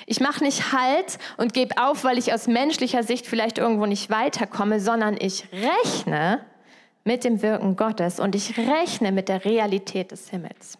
Ich 0.05 0.19
mache 0.19 0.43
nicht 0.43 0.71
Halt 0.71 1.17
und 1.37 1.53
gebe 1.53 1.77
auf, 1.77 2.03
weil 2.03 2.17
ich 2.17 2.33
aus 2.33 2.47
menschlicher 2.47 3.03
Sicht 3.03 3.27
vielleicht 3.27 3.57
irgendwo 3.57 3.85
nicht 3.85 4.09
weiterkomme, 4.09 4.79
sondern 4.79 5.17
ich 5.19 5.45
rechne 5.51 6.45
mit 7.03 7.23
dem 7.23 7.41
Wirken 7.41 7.75
Gottes 7.75 8.19
und 8.19 8.35
ich 8.35 8.57
rechne 8.57 9.11
mit 9.11 9.29
der 9.29 9.45
Realität 9.45 10.11
des 10.11 10.29
Himmels. 10.29 10.77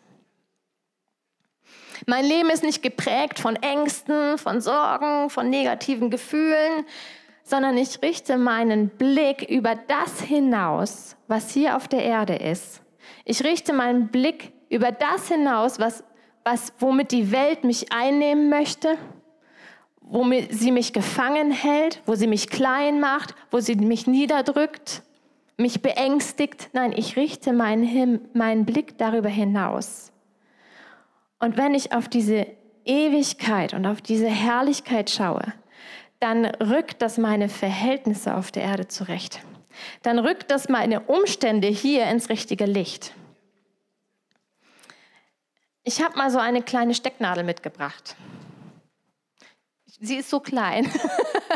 Mein 2.07 2.25
Leben 2.25 2.49
ist 2.49 2.63
nicht 2.63 2.83
geprägt 2.83 3.39
von 3.39 3.55
Ängsten, 3.55 4.37
von 4.37 4.59
Sorgen, 4.59 5.29
von 5.29 5.49
negativen 5.49 6.09
Gefühlen, 6.09 6.85
sondern 7.43 7.77
ich 7.77 8.01
richte 8.01 8.37
meinen 8.37 8.89
Blick 8.89 9.43
über 9.43 9.75
das 9.75 10.21
hinaus, 10.21 11.15
was 11.27 11.51
hier 11.51 11.77
auf 11.77 11.87
der 11.87 12.03
Erde 12.03 12.35
ist. 12.35 12.81
Ich 13.23 13.43
richte 13.43 13.71
meinen 13.71 14.09
Blick 14.09 14.51
über 14.69 14.91
das 14.91 15.27
hinaus, 15.27 15.79
was, 15.79 16.03
was, 16.45 16.71
womit 16.79 17.11
die 17.11 17.31
Welt 17.31 17.63
mich 17.63 17.91
einnehmen 17.91 18.49
möchte, 18.49 18.97
womit 19.99 20.53
sie 20.53 20.71
mich 20.71 20.93
gefangen 20.93 21.51
hält, 21.51 22.01
wo 22.05 22.15
sie 22.15 22.27
mich 22.27 22.49
klein 22.49 22.99
macht, 22.99 23.35
wo 23.51 23.59
sie 23.59 23.75
mich 23.75 24.05
niederdrückt, 24.05 25.01
mich 25.57 25.81
beängstigt. 25.81 26.69
Nein, 26.73 26.93
ich 26.95 27.17
richte 27.17 27.51
meinen, 27.51 28.21
meinen 28.33 28.65
Blick 28.65 28.97
darüber 28.97 29.29
hinaus. 29.29 30.11
Und 31.39 31.57
wenn 31.57 31.73
ich 31.73 31.91
auf 31.91 32.07
diese 32.07 32.45
Ewigkeit 32.85 33.73
und 33.73 33.85
auf 33.87 34.01
diese 34.01 34.27
Herrlichkeit 34.27 35.09
schaue, 35.09 35.53
dann 36.19 36.45
rückt 36.45 37.01
das 37.01 37.17
meine 37.17 37.49
Verhältnisse 37.49 38.35
auf 38.35 38.51
der 38.51 38.63
Erde 38.63 38.87
zurecht. 38.87 39.39
Dann 40.03 40.19
rückt 40.19 40.51
das 40.51 40.69
meine 40.69 41.01
Umstände 41.01 41.67
hier 41.67 42.05
ins 42.05 42.29
richtige 42.29 42.65
Licht. 42.65 43.13
Ich 45.87 46.01
habe 46.01 46.17
mal 46.17 46.31
so 46.31 46.39
eine 46.39 46.63
kleine 46.63 46.95
Stecknadel 46.95 47.43
mitgebracht. 47.43 48.15
Sie 50.01 50.15
ist 50.15 50.31
so 50.31 50.39
klein. 50.39 50.91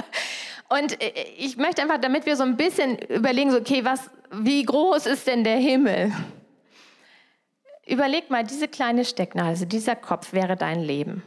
Und 0.69 1.01
äh, 1.01 1.11
ich 1.35 1.57
möchte 1.57 1.81
einfach, 1.81 1.99
damit 1.99 2.27
wir 2.27 2.35
so 2.35 2.43
ein 2.43 2.55
bisschen 2.55 2.99
überlegen, 2.99 3.49
so, 3.49 3.57
okay, 3.57 3.83
was, 3.83 4.11
wie 4.31 4.63
groß 4.63 5.07
ist 5.07 5.25
denn 5.25 5.43
der 5.43 5.57
Himmel? 5.57 6.13
Überleg 7.87 8.29
mal, 8.29 8.43
diese 8.43 8.67
kleine 8.67 9.03
Stecknadel, 9.03 9.49
also 9.49 9.65
dieser 9.65 9.95
Kopf 9.95 10.31
wäre 10.31 10.55
dein 10.55 10.81
Leben. 10.81 11.23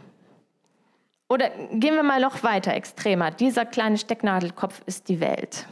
Oder 1.29 1.51
gehen 1.73 1.97
wir 1.97 2.05
mal 2.05 2.21
noch 2.21 2.45
weiter, 2.45 2.73
extremer. 2.73 3.33
Dieser 3.33 3.67
kleine 3.67 3.99
Stecknadelkopf 3.99 4.81
ist 4.87 5.09
die 5.09 5.19
Welt. 5.19 5.67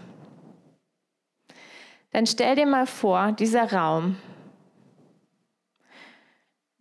Dann 2.10 2.26
stell 2.26 2.56
dir 2.56 2.66
mal 2.66 2.86
vor, 2.86 3.30
dieser 3.30 3.72
Raum, 3.72 4.16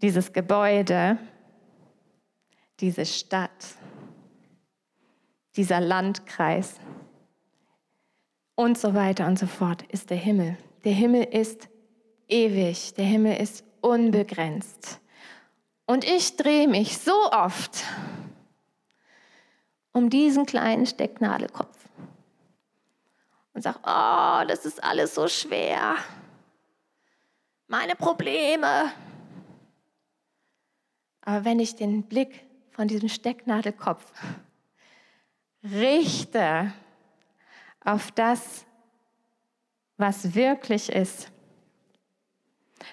dieses 0.01 0.33
Gebäude, 0.33 1.17
diese 2.79 3.05
Stadt, 3.05 3.75
dieser 5.55 5.81
Landkreis 5.81 6.75
und 8.55 8.77
so 8.77 8.93
weiter 8.93 9.27
und 9.27 9.37
so 9.37 9.47
fort 9.47 9.83
ist 9.83 10.09
der 10.09 10.17
Himmel. 10.17 10.57
Der 10.83 10.93
Himmel 10.93 11.23
ist 11.23 11.69
ewig, 12.27 12.93
der 12.93 13.05
Himmel 13.05 13.37
ist 13.37 13.63
unbegrenzt. 13.81 14.99
Und 15.85 16.05
ich 16.05 16.37
drehe 16.37 16.67
mich 16.67 16.97
so 16.97 17.31
oft 17.31 17.83
um 19.91 20.09
diesen 20.09 20.45
kleinen 20.45 20.85
Stecknadelkopf 20.85 21.77
und 23.53 23.63
sage, 23.63 23.79
oh, 23.83 24.47
das 24.47 24.65
ist 24.65 24.81
alles 24.83 25.15
so 25.15 25.27
schwer. 25.27 25.95
Meine 27.67 27.95
Probleme. 27.95 28.91
Aber 31.29 31.45
wenn 31.45 31.59
ich 31.59 31.75
den 31.75 32.01
Blick 32.01 32.43
von 32.71 32.87
diesem 32.87 33.07
Stecknadelkopf 33.07 34.03
richte 35.63 36.73
auf 37.85 38.09
das, 38.09 38.65
was 39.97 40.33
wirklich 40.33 40.91
ist, 40.91 41.31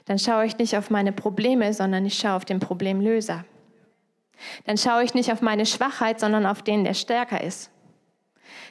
dann 0.04 0.18
schaue 0.18 0.44
ich 0.44 0.58
nicht 0.58 0.76
auf 0.76 0.90
meine 0.90 1.12
Probleme, 1.12 1.72
sondern 1.72 2.04
ich 2.04 2.18
schaue 2.18 2.34
auf 2.34 2.44
den 2.44 2.60
Problemlöser. 2.60 3.46
Dann 4.66 4.76
schaue 4.76 5.04
ich 5.04 5.14
nicht 5.14 5.32
auf 5.32 5.40
meine 5.40 5.64
Schwachheit, 5.64 6.20
sondern 6.20 6.44
auf 6.44 6.60
den, 6.60 6.84
der 6.84 6.92
stärker 6.92 7.42
ist. 7.42 7.70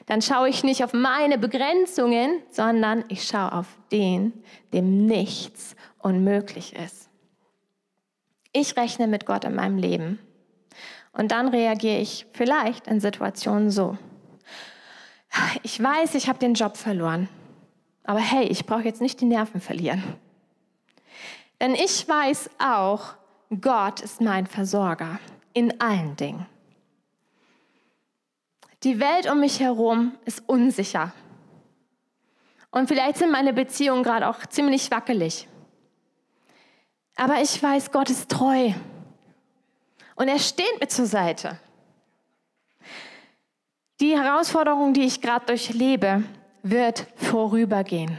Dann 0.06 0.22
schaue 0.22 0.48
ich 0.48 0.62
nicht 0.62 0.84
auf 0.84 0.92
meine 0.92 1.38
Begrenzungen, 1.38 2.40
sondern 2.52 3.04
ich 3.08 3.24
schaue 3.24 3.52
auf 3.52 3.66
den, 3.90 4.32
dem 4.72 5.06
nichts 5.06 5.74
unmöglich 5.98 6.76
ist. 6.76 7.05
Ich 8.58 8.74
rechne 8.78 9.06
mit 9.06 9.26
Gott 9.26 9.44
in 9.44 9.54
meinem 9.54 9.76
Leben. 9.76 10.18
Und 11.12 11.30
dann 11.30 11.48
reagiere 11.48 11.98
ich 11.98 12.26
vielleicht 12.32 12.86
in 12.86 13.00
Situationen 13.00 13.70
so. 13.70 13.98
Ich 15.62 15.82
weiß, 15.82 16.14
ich 16.14 16.26
habe 16.26 16.38
den 16.38 16.54
Job 16.54 16.78
verloren. 16.78 17.28
Aber 18.04 18.20
hey, 18.20 18.44
ich 18.44 18.64
brauche 18.64 18.84
jetzt 18.84 19.02
nicht 19.02 19.20
die 19.20 19.26
Nerven 19.26 19.60
verlieren. 19.60 20.02
Denn 21.60 21.74
ich 21.74 22.08
weiß 22.08 22.48
auch, 22.58 23.16
Gott 23.60 24.00
ist 24.00 24.22
mein 24.22 24.46
Versorger 24.46 25.20
in 25.52 25.78
allen 25.78 26.16
Dingen. 26.16 26.46
Die 28.84 28.98
Welt 28.98 29.30
um 29.30 29.40
mich 29.40 29.60
herum 29.60 30.16
ist 30.24 30.42
unsicher. 30.46 31.12
Und 32.70 32.88
vielleicht 32.88 33.18
sind 33.18 33.30
meine 33.30 33.52
Beziehungen 33.52 34.02
gerade 34.02 34.26
auch 34.26 34.46
ziemlich 34.46 34.90
wackelig. 34.90 35.46
Aber 37.16 37.40
ich 37.40 37.60
weiß, 37.60 37.90
Gott 37.90 38.10
ist 38.10 38.30
treu. 38.30 38.72
Und 40.14 40.28
er 40.28 40.38
steht 40.38 40.80
mir 40.80 40.88
zur 40.88 41.06
Seite. 41.06 41.58
Die 44.00 44.16
Herausforderung, 44.16 44.92
die 44.92 45.04
ich 45.06 45.22
gerade 45.22 45.46
durchlebe, 45.46 46.22
wird 46.62 47.06
vorübergehen. 47.16 48.18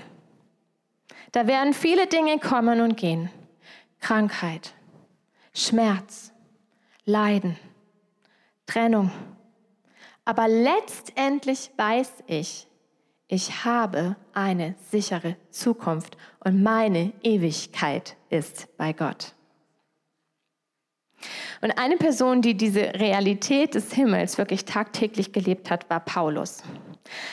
Da 1.31 1.45
werden 1.45 1.73
viele 1.73 2.07
Dinge 2.07 2.39
kommen 2.39 2.81
und 2.81 2.97
gehen. 2.97 3.29
Krankheit, 3.99 4.73
Schmerz, 5.53 6.31
Leiden, 7.05 7.57
Trennung. 8.65 9.11
Aber 10.25 10.47
letztendlich 10.47 11.71
weiß 11.77 12.11
ich, 12.25 12.67
ich 13.27 13.65
habe 13.65 14.15
eine 14.33 14.75
sichere 14.89 15.35
Zukunft 15.51 16.17
und 16.39 16.63
meine 16.63 17.13
Ewigkeit 17.21 18.16
ist 18.29 18.67
bei 18.77 18.93
Gott. 18.93 19.33
Und 21.61 21.71
eine 21.71 21.97
Person, 21.97 22.41
die 22.41 22.55
diese 22.55 22.93
Realität 22.93 23.73
des 23.73 23.93
Himmels 23.93 24.37
wirklich 24.37 24.65
tagtäglich 24.65 25.31
gelebt 25.31 25.71
hat, 25.71 25.89
war 25.89 25.99
Paulus. 25.99 26.61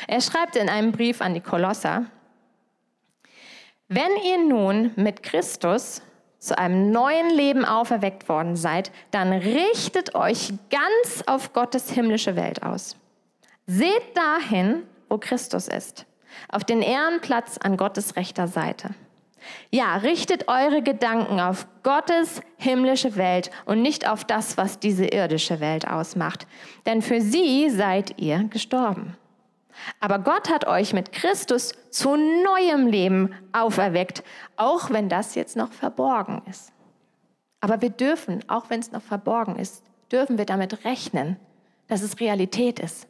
Er 0.08 0.20
schreibt 0.20 0.56
in 0.56 0.68
einem 0.68 0.92
Brief 0.92 1.20
an 1.20 1.34
die 1.34 1.40
Kolosser, 1.40 2.06
wenn 3.88 4.10
ihr 4.24 4.38
nun 4.38 4.92
mit 4.96 5.22
Christus 5.22 6.00
zu 6.38 6.58
einem 6.58 6.90
neuen 6.90 7.30
Leben 7.30 7.64
auferweckt 7.64 8.28
worden 8.28 8.56
seid, 8.56 8.92
dann 9.10 9.32
richtet 9.32 10.14
euch 10.14 10.52
ganz 10.70 11.22
auf 11.26 11.52
Gottes 11.52 11.90
himmlische 11.90 12.36
Welt 12.36 12.62
aus. 12.62 12.96
Seht 13.66 14.14
dahin, 14.14 14.82
wo 15.08 15.18
Christus 15.18 15.68
ist, 15.68 16.06
auf 16.50 16.64
den 16.64 16.82
Ehrenplatz 16.82 17.56
an 17.58 17.76
Gottes 17.76 18.16
rechter 18.16 18.46
Seite. 18.46 18.94
Ja, 19.70 19.96
richtet 19.96 20.48
eure 20.48 20.82
Gedanken 20.82 21.40
auf 21.40 21.66
Gottes 21.82 22.40
himmlische 22.56 23.16
Welt 23.16 23.50
und 23.66 23.82
nicht 23.82 24.08
auf 24.08 24.24
das, 24.24 24.56
was 24.56 24.78
diese 24.78 25.06
irdische 25.06 25.60
Welt 25.60 25.86
ausmacht. 25.86 26.46
Denn 26.86 27.02
für 27.02 27.20
sie 27.20 27.70
seid 27.70 28.20
ihr 28.20 28.44
gestorben. 28.44 29.16
Aber 30.00 30.18
Gott 30.18 30.48
hat 30.50 30.66
euch 30.66 30.92
mit 30.92 31.12
Christus 31.12 31.74
zu 31.90 32.16
neuem 32.16 32.86
Leben 32.86 33.34
auferweckt, 33.52 34.22
auch 34.56 34.90
wenn 34.90 35.08
das 35.08 35.34
jetzt 35.34 35.56
noch 35.56 35.72
verborgen 35.72 36.42
ist. 36.48 36.72
Aber 37.60 37.80
wir 37.80 37.90
dürfen, 37.90 38.44
auch 38.48 38.70
wenn 38.70 38.80
es 38.80 38.92
noch 38.92 39.02
verborgen 39.02 39.56
ist, 39.56 39.82
dürfen 40.12 40.38
wir 40.38 40.44
damit 40.44 40.84
rechnen, 40.84 41.36
dass 41.88 42.02
es 42.02 42.20
Realität 42.20 42.78
ist. 42.78 43.08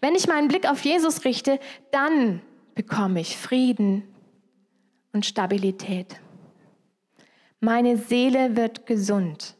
Wenn 0.00 0.14
ich 0.14 0.26
meinen 0.26 0.48
Blick 0.48 0.68
auf 0.68 0.84
Jesus 0.84 1.24
richte, 1.24 1.58
dann 1.90 2.42
bekomme 2.74 3.20
ich 3.20 3.36
Frieden 3.36 4.02
und 5.12 5.26
Stabilität. 5.26 6.20
Meine 7.60 7.96
Seele 7.96 8.56
wird 8.56 8.86
gesund. 8.86 9.56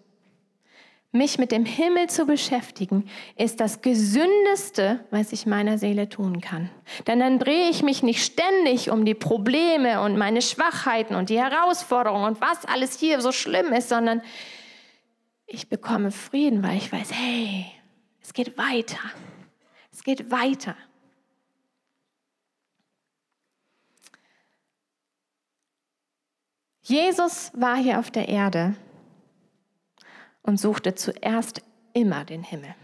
Mich 1.12 1.38
mit 1.38 1.52
dem 1.52 1.64
Himmel 1.64 2.08
zu 2.08 2.26
beschäftigen, 2.26 3.08
ist 3.36 3.60
das 3.60 3.82
Gesündeste, 3.82 5.04
was 5.12 5.32
ich 5.32 5.46
meiner 5.46 5.78
Seele 5.78 6.08
tun 6.08 6.40
kann. 6.40 6.70
Denn 7.06 7.20
dann 7.20 7.38
drehe 7.38 7.70
ich 7.70 7.84
mich 7.84 8.02
nicht 8.02 8.24
ständig 8.24 8.90
um 8.90 9.04
die 9.04 9.14
Probleme 9.14 10.00
und 10.00 10.18
meine 10.18 10.42
Schwachheiten 10.42 11.14
und 11.14 11.30
die 11.30 11.40
Herausforderungen 11.40 12.24
und 12.24 12.40
was 12.40 12.64
alles 12.64 12.98
hier 12.98 13.20
so 13.20 13.30
schlimm 13.30 13.72
ist, 13.72 13.90
sondern 13.90 14.22
ich 15.46 15.68
bekomme 15.68 16.10
Frieden, 16.10 16.64
weil 16.64 16.78
ich 16.78 16.92
weiß, 16.92 17.12
hey, 17.12 17.66
es 18.20 18.34
geht 18.34 18.58
weiter. 18.58 18.98
Es 19.92 20.02
geht 20.02 20.32
weiter. 20.32 20.74
Jesus 26.84 27.50
war 27.54 27.76
hier 27.76 27.98
auf 27.98 28.10
der 28.10 28.28
Erde 28.28 28.76
und 30.42 30.60
suchte 30.60 30.94
zuerst 30.94 31.62
immer 31.94 32.26
den 32.26 32.42
Himmel. 32.42 32.74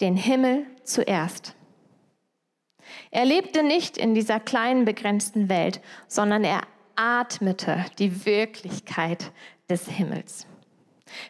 Den 0.00 0.16
Himmel 0.16 0.66
zuerst. 0.84 1.56
Er 3.10 3.24
lebte 3.24 3.64
nicht 3.64 3.98
in 3.98 4.14
dieser 4.14 4.38
kleinen 4.38 4.84
begrenzten 4.84 5.48
Welt, 5.48 5.80
sondern 6.06 6.44
er 6.44 6.60
atmete 6.94 7.84
die 7.98 8.24
Wirklichkeit 8.24 9.32
des 9.68 9.88
Himmels. 9.88 10.46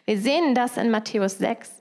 Wir 0.05 0.19
sehen 0.19 0.53
das 0.53 0.77
in 0.77 0.91
Matthäus 0.91 1.39
6, 1.39 1.71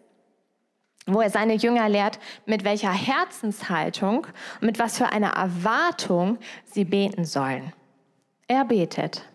wo 1.07 1.21
er 1.21 1.29
seine 1.29 1.55
Jünger 1.55 1.91
lehrt, 1.91 2.19
mit 2.47 2.65
welcher 2.65 2.93
Herzenshaltung 2.93 4.27
und 4.61 4.67
mit 4.67 4.79
was 4.79 4.97
für 4.97 5.13
einer 5.13 5.35
Erwartung 5.35 6.39
sie 6.65 6.87
beten 6.87 7.27
sollen. 7.27 7.75
Er 8.49 8.65
betet, 8.65 9.29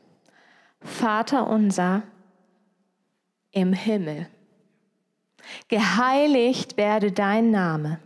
Vater 0.82 1.48
unser 1.48 2.04
im 3.52 3.74
Himmel, 3.74 4.28
geheiligt 5.68 6.78
werde 6.78 7.12
dein 7.12 7.52
Name, 7.52 8.00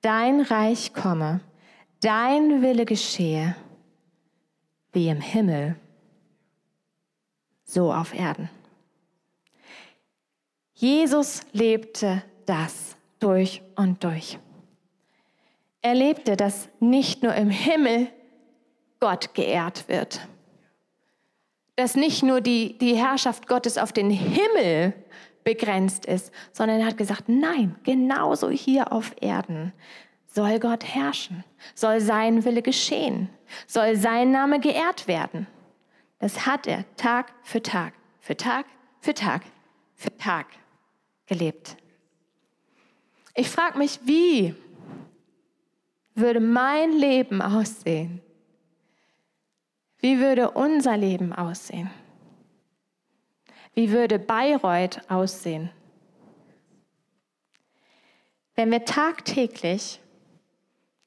dein 0.00 0.40
Reich 0.40 0.92
komme, 0.92 1.40
dein 2.00 2.62
Wille 2.62 2.84
geschehe, 2.84 3.54
wie 4.92 5.08
im 5.08 5.20
Himmel, 5.20 5.76
so 7.64 7.92
auf 7.92 8.14
Erden. 8.14 8.48
Jesus 10.74 11.42
lebte 11.52 12.22
das 12.46 12.96
durch 13.18 13.62
und 13.76 14.02
durch. 14.04 14.38
Er 15.82 15.94
lebte, 15.94 16.36
dass 16.36 16.68
nicht 16.80 17.22
nur 17.22 17.34
im 17.34 17.50
Himmel 17.50 18.08
Gott 19.00 19.34
geehrt 19.34 19.88
wird, 19.88 20.26
dass 21.78 21.94
nicht 21.94 22.24
nur 22.24 22.40
die, 22.40 22.76
die 22.76 22.96
Herrschaft 22.96 23.46
Gottes 23.46 23.78
auf 23.78 23.92
den 23.92 24.10
Himmel 24.10 24.94
begrenzt 25.44 26.06
ist, 26.06 26.32
sondern 26.52 26.80
er 26.80 26.86
hat 26.86 26.96
gesagt, 26.96 27.28
nein, 27.28 27.76
genauso 27.84 28.50
hier 28.50 28.92
auf 28.92 29.14
Erden 29.20 29.72
soll 30.26 30.58
Gott 30.58 30.84
herrschen, 30.84 31.44
soll 31.76 32.00
sein 32.00 32.44
Wille 32.44 32.62
geschehen, 32.62 33.28
soll 33.68 33.94
sein 33.94 34.32
Name 34.32 34.58
geehrt 34.58 35.06
werden. 35.06 35.46
Das 36.18 36.46
hat 36.46 36.66
er 36.66 36.84
Tag 36.96 37.32
für 37.44 37.62
Tag, 37.62 37.92
für 38.18 38.36
Tag, 38.36 38.66
für 38.98 39.14
Tag, 39.14 39.42
für 39.94 40.16
Tag 40.16 40.46
gelebt. 41.26 41.76
Ich 43.36 43.48
frage 43.48 43.78
mich, 43.78 44.00
wie 44.02 44.52
würde 46.16 46.40
mein 46.40 46.90
Leben 46.90 47.40
aussehen? 47.40 48.20
Wie 50.00 50.18
würde 50.18 50.52
unser 50.52 50.96
Leben 50.96 51.32
aussehen? 51.32 51.90
Wie 53.74 53.90
würde 53.90 54.18
Bayreuth 54.18 55.00
aussehen? 55.10 55.70
Wenn 58.54 58.70
wir 58.70 58.84
tagtäglich 58.84 60.00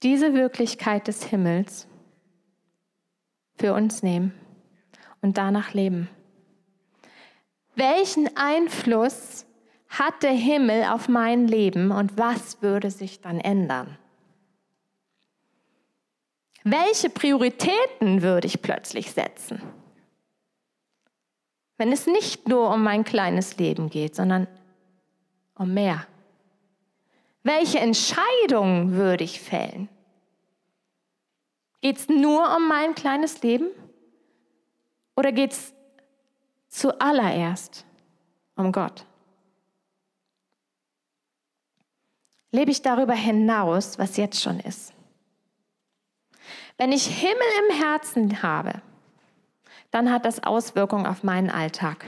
diese 0.04 0.34
Wirklichkeit 0.34 1.08
des 1.08 1.26
Himmels 1.26 1.88
für 3.56 3.74
uns 3.74 4.02
nehmen 4.02 4.34
und 5.22 5.38
danach 5.38 5.74
leben. 5.74 6.10
Welchen 7.76 8.36
Einfluss 8.36 9.46
hat 9.88 10.24
der 10.24 10.32
Himmel 10.32 10.86
auf 10.86 11.08
mein 11.08 11.48
Leben 11.48 11.92
und 11.92 12.18
was 12.18 12.62
würde 12.62 12.90
sich 12.90 13.22
dann 13.22 13.40
ändern? 13.40 13.98
Welche 16.64 17.10
Prioritäten 17.10 18.22
würde 18.22 18.48
ich 18.48 18.62
plötzlich 18.62 19.12
setzen? 19.12 19.62
Wenn 21.78 21.92
es 21.92 22.06
nicht 22.06 22.48
nur 22.48 22.72
um 22.72 22.84
mein 22.84 23.04
kleines 23.04 23.58
Leben 23.58 23.90
geht, 23.90 24.16
sondern 24.16 24.48
um 25.56 25.74
mehr. 25.74 26.06
Welche 27.44 27.80
Entscheidungen 27.80 28.92
würde 28.92 29.24
ich 29.24 29.42
fällen? 29.42 29.90
Geht 31.82 31.98
es 31.98 32.10
nur 32.10 32.56
um 32.56 32.68
mein 32.68 32.94
kleines 32.94 33.42
Leben? 33.42 33.68
Oder 35.16 35.32
geht 35.32 35.54
es 35.54 35.74
zuallererst 36.68 37.86
um 38.56 38.72
Gott? 38.72 39.06
Lebe 42.52 42.70
ich 42.70 42.84
darüber 42.84 43.14
hinaus, 43.14 43.98
was 43.98 44.18
jetzt 44.18 44.42
schon 44.42 44.60
ist? 44.60 44.94
Wenn 46.82 46.94
ich 46.94 47.06
Himmel 47.06 47.38
im 47.70 47.76
Herzen 47.80 48.42
habe, 48.42 48.82
dann 49.92 50.12
hat 50.12 50.26
das 50.26 50.42
Auswirkungen 50.42 51.06
auf 51.06 51.22
meinen 51.22 51.52
Alltag. 51.52 52.08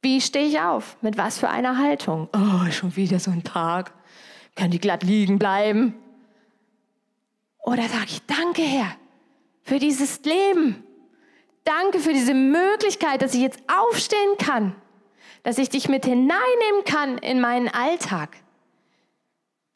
Wie 0.00 0.20
stehe 0.20 0.46
ich 0.46 0.60
auf? 0.60 0.96
Mit 1.02 1.18
was 1.18 1.36
für 1.36 1.48
einer 1.48 1.76
Haltung? 1.76 2.28
Oh, 2.32 2.70
schon 2.70 2.94
wieder 2.94 3.18
so 3.18 3.32
ein 3.32 3.42
Tag. 3.42 3.92
Kann 4.54 4.70
die 4.70 4.78
glatt 4.78 5.02
liegen 5.02 5.40
bleiben? 5.40 5.94
Oder 7.58 7.88
sage 7.88 8.10
ich, 8.10 8.22
danke 8.26 8.62
Herr 8.62 8.92
für 9.64 9.80
dieses 9.80 10.22
Leben. 10.22 10.84
Danke 11.64 11.98
für 11.98 12.12
diese 12.12 12.32
Möglichkeit, 12.32 13.22
dass 13.22 13.34
ich 13.34 13.40
jetzt 13.40 13.58
aufstehen 13.66 14.38
kann, 14.38 14.76
dass 15.42 15.58
ich 15.58 15.68
dich 15.68 15.88
mit 15.88 16.04
hineinnehmen 16.04 16.84
kann 16.84 17.18
in 17.18 17.40
meinen 17.40 17.66
Alltag. 17.66 18.36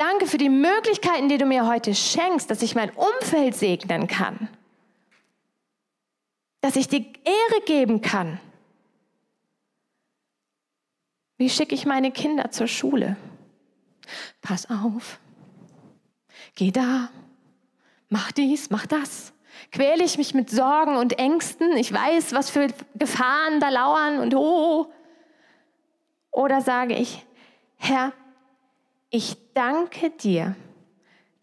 Danke 0.00 0.26
für 0.26 0.38
die 0.38 0.48
Möglichkeiten, 0.48 1.28
die 1.28 1.36
du 1.36 1.44
mir 1.44 1.66
heute 1.66 1.94
schenkst, 1.94 2.50
dass 2.50 2.62
ich 2.62 2.74
mein 2.74 2.88
Umfeld 2.88 3.54
segnen 3.54 4.06
kann. 4.06 4.48
Dass 6.62 6.74
ich 6.76 6.88
dir 6.88 7.00
Ehre 7.00 7.60
geben 7.66 8.00
kann. 8.00 8.40
Wie 11.36 11.50
schicke 11.50 11.74
ich 11.74 11.84
meine 11.84 12.12
Kinder 12.12 12.50
zur 12.50 12.66
Schule? 12.66 13.18
Pass 14.40 14.70
auf. 14.70 15.20
Geh 16.54 16.70
da. 16.70 17.10
Mach 18.08 18.32
dies, 18.32 18.70
mach 18.70 18.86
das. 18.86 19.34
Quäle 19.70 20.02
ich 20.02 20.16
mich 20.16 20.32
mit 20.32 20.48
Sorgen 20.48 20.96
und 20.96 21.18
Ängsten? 21.18 21.76
Ich 21.76 21.92
weiß, 21.92 22.32
was 22.32 22.48
für 22.48 22.68
Gefahren 22.94 23.60
da 23.60 23.68
lauern 23.68 24.20
und 24.20 24.34
oh. 24.34 24.90
Oder 26.30 26.62
sage 26.62 26.94
ich, 26.94 27.26
Herr, 27.76 28.14
ich 29.10 29.36
danke 29.60 30.08
dir, 30.08 30.56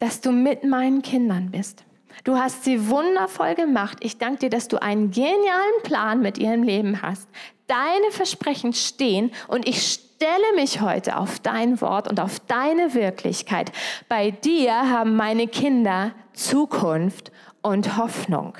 dass 0.00 0.20
du 0.20 0.32
mit 0.32 0.64
meinen 0.64 1.02
Kindern 1.02 1.52
bist. 1.52 1.84
Du 2.24 2.36
hast 2.36 2.64
sie 2.64 2.88
wundervoll 2.88 3.54
gemacht. 3.54 3.98
Ich 4.00 4.18
danke 4.18 4.40
dir, 4.40 4.50
dass 4.50 4.66
du 4.66 4.82
einen 4.82 5.12
genialen 5.12 5.82
Plan 5.84 6.20
mit 6.20 6.36
ihrem 6.36 6.64
Leben 6.64 7.00
hast. 7.00 7.28
Deine 7.68 8.10
Versprechen 8.10 8.72
stehen 8.72 9.30
und 9.46 9.68
ich 9.68 9.82
stelle 9.84 10.56
mich 10.56 10.80
heute 10.80 11.16
auf 11.16 11.38
dein 11.38 11.80
Wort 11.80 12.08
und 12.08 12.18
auf 12.18 12.40
deine 12.40 12.92
Wirklichkeit. 12.94 13.70
Bei 14.08 14.32
dir 14.32 14.72
haben 14.90 15.14
meine 15.14 15.46
Kinder 15.46 16.12
Zukunft 16.32 17.30
und 17.62 17.96
Hoffnung 17.96 18.54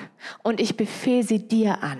und 0.45 0.61
ich 0.61 0.77
befehle 0.77 1.25
sie 1.25 1.49
dir 1.49 1.83
an. 1.83 1.99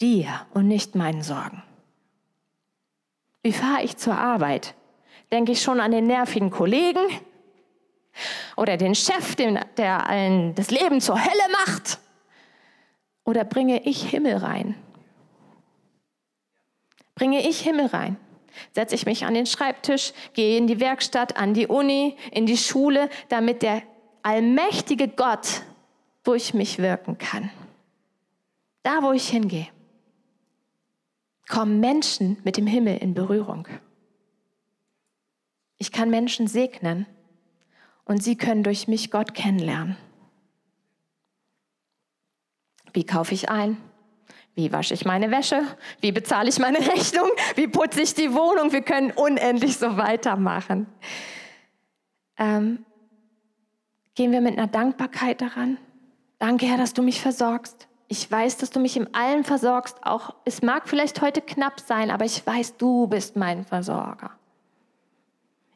Dir 0.00 0.26
und 0.54 0.66
nicht 0.66 0.96
meinen 0.96 1.22
Sorgen. 1.22 1.62
Wie 3.46 3.52
fahre 3.52 3.84
ich 3.84 3.96
zur 3.96 4.18
Arbeit? 4.18 4.74
Denke 5.30 5.52
ich 5.52 5.62
schon 5.62 5.78
an 5.78 5.92
den 5.92 6.08
nervigen 6.08 6.50
Kollegen 6.50 6.98
oder 8.56 8.76
den 8.76 8.96
Chef, 8.96 9.36
der 9.36 10.08
allen 10.08 10.56
das 10.56 10.72
Leben 10.72 11.00
zur 11.00 11.24
Hölle 11.24 11.52
macht? 11.64 12.00
Oder 13.22 13.44
bringe 13.44 13.86
ich 13.86 14.02
Himmel 14.02 14.38
rein? 14.38 14.74
Bringe 17.14 17.48
ich 17.48 17.60
Himmel 17.60 17.86
rein? 17.86 18.16
Setze 18.72 18.96
ich 18.96 19.06
mich 19.06 19.24
an 19.24 19.34
den 19.34 19.46
Schreibtisch, 19.46 20.12
gehe 20.32 20.58
in 20.58 20.66
die 20.66 20.80
Werkstatt, 20.80 21.36
an 21.36 21.54
die 21.54 21.68
Uni, 21.68 22.16
in 22.32 22.46
die 22.46 22.56
Schule, 22.56 23.08
damit 23.28 23.62
der 23.62 23.82
allmächtige 24.24 25.06
Gott 25.06 25.62
durch 26.24 26.52
mich 26.52 26.78
wirken 26.78 27.16
kann. 27.16 27.48
Da, 28.82 29.04
wo 29.04 29.12
ich 29.12 29.28
hingehe 29.28 29.68
kommen 31.48 31.80
Menschen 31.80 32.38
mit 32.44 32.56
dem 32.56 32.66
Himmel 32.66 32.98
in 32.98 33.14
Berührung. 33.14 33.68
Ich 35.78 35.92
kann 35.92 36.10
Menschen 36.10 36.48
segnen 36.48 37.06
und 38.04 38.22
sie 38.22 38.36
können 38.36 38.62
durch 38.62 38.88
mich 38.88 39.10
Gott 39.10 39.34
kennenlernen. 39.34 39.96
Wie 42.92 43.04
kaufe 43.04 43.34
ich 43.34 43.50
ein? 43.50 43.76
Wie 44.54 44.72
wasche 44.72 44.94
ich 44.94 45.04
meine 45.04 45.30
Wäsche? 45.30 45.62
Wie 46.00 46.12
bezahle 46.12 46.48
ich 46.48 46.58
meine 46.58 46.78
Rechnung? 46.94 47.28
Wie 47.56 47.68
putze 47.68 48.00
ich 48.00 48.14
die 48.14 48.32
Wohnung? 48.32 48.72
Wir 48.72 48.80
können 48.80 49.10
unendlich 49.10 49.76
so 49.76 49.98
weitermachen. 49.98 50.86
Ähm, 52.38 52.84
gehen 54.14 54.32
wir 54.32 54.40
mit 54.40 54.56
einer 54.56 54.66
Dankbarkeit 54.66 55.42
daran? 55.42 55.76
Danke, 56.38 56.66
Herr, 56.66 56.78
dass 56.78 56.94
du 56.94 57.02
mich 57.02 57.20
versorgst 57.20 57.85
ich 58.08 58.30
weiß, 58.30 58.58
dass 58.58 58.70
du 58.70 58.78
mich 58.78 58.96
im 58.96 59.08
Allen 59.12 59.44
versorgst. 59.44 59.96
Auch 60.02 60.34
es 60.44 60.62
mag 60.62 60.88
vielleicht 60.88 61.20
heute 61.22 61.40
knapp 61.40 61.80
sein, 61.80 62.10
aber 62.10 62.24
ich 62.24 62.46
weiß, 62.46 62.76
du 62.76 63.06
bist 63.08 63.36
mein 63.36 63.64
Versorger. 63.64 64.30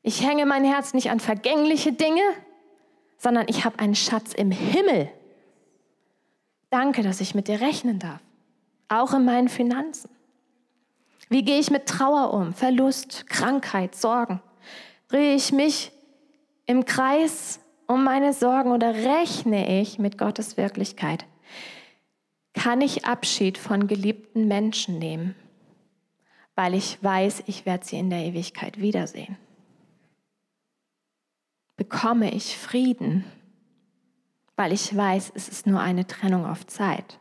Ich 0.03 0.27
hänge 0.27 0.47
mein 0.47 0.65
Herz 0.65 0.95
nicht 0.95 1.11
an 1.11 1.21
vergängliche 1.21 1.93
Dinge, 1.93 2.23
sondern 3.19 3.47
ich 3.49 3.65
habe 3.65 3.79
einen 3.79 3.95
Schatz 3.95 4.33
im 4.33 4.51
Himmel. 4.51 5.11
Danke, 6.71 7.03
dass 7.03 7.21
ich 7.21 7.35
mit 7.35 7.49
dir 7.49 7.61
rechnen 7.61 7.99
darf. 7.99 8.21
auch 8.89 9.15
in 9.15 9.25
meinen 9.25 9.49
Finanzen? 9.49 10.11
Wie 11.29 11.45
gehe 11.45 11.61
ich 11.61 11.71
mit 11.71 11.87
Trauer 11.87 12.33
um, 12.35 12.55
Verlust, 12.55 13.29
Krankheit, 13.29 13.95
Sorgen? 13.95 14.43
Drehe 15.07 15.35
ich 15.37 15.53
mich 15.53 15.93
im 16.67 16.85
Kreis 16.85 17.61
um 17.87 18.03
meine 18.03 18.33
Sorgen 18.33 18.73
oder 18.73 18.93
rechne 18.95 19.81
ich 19.81 20.01
mit 20.01 20.19
Gottes 20.19 20.57
Wirklichkeit? 20.57 21.25
Kann 22.53 22.81
ich 22.81 23.05
Abschied 23.05 23.59
von 23.59 23.87
geliebten 23.87 24.49
Menschen 24.49 24.99
nehmen, 24.99 25.35
weil 26.55 26.75
ich 26.75 27.03
weiß, 27.03 27.45
ich 27.47 27.65
werde 27.67 27.87
sie 27.87 27.99
in 27.99 28.11
der 28.11 28.25
Ewigkeit 28.25 28.81
wiedersehen? 28.81 29.37
Bekomme 31.77 32.33
ich 32.35 32.59
Frieden, 32.59 33.25
weil 34.57 34.73
ich 34.73 34.95
weiß, 34.95 35.33
es 35.35 35.49
ist 35.49 35.67
nur 35.67 35.81
eine 35.81 36.07
Trennung 36.07 36.45
auf 36.45 36.67
Zeit? 36.67 37.19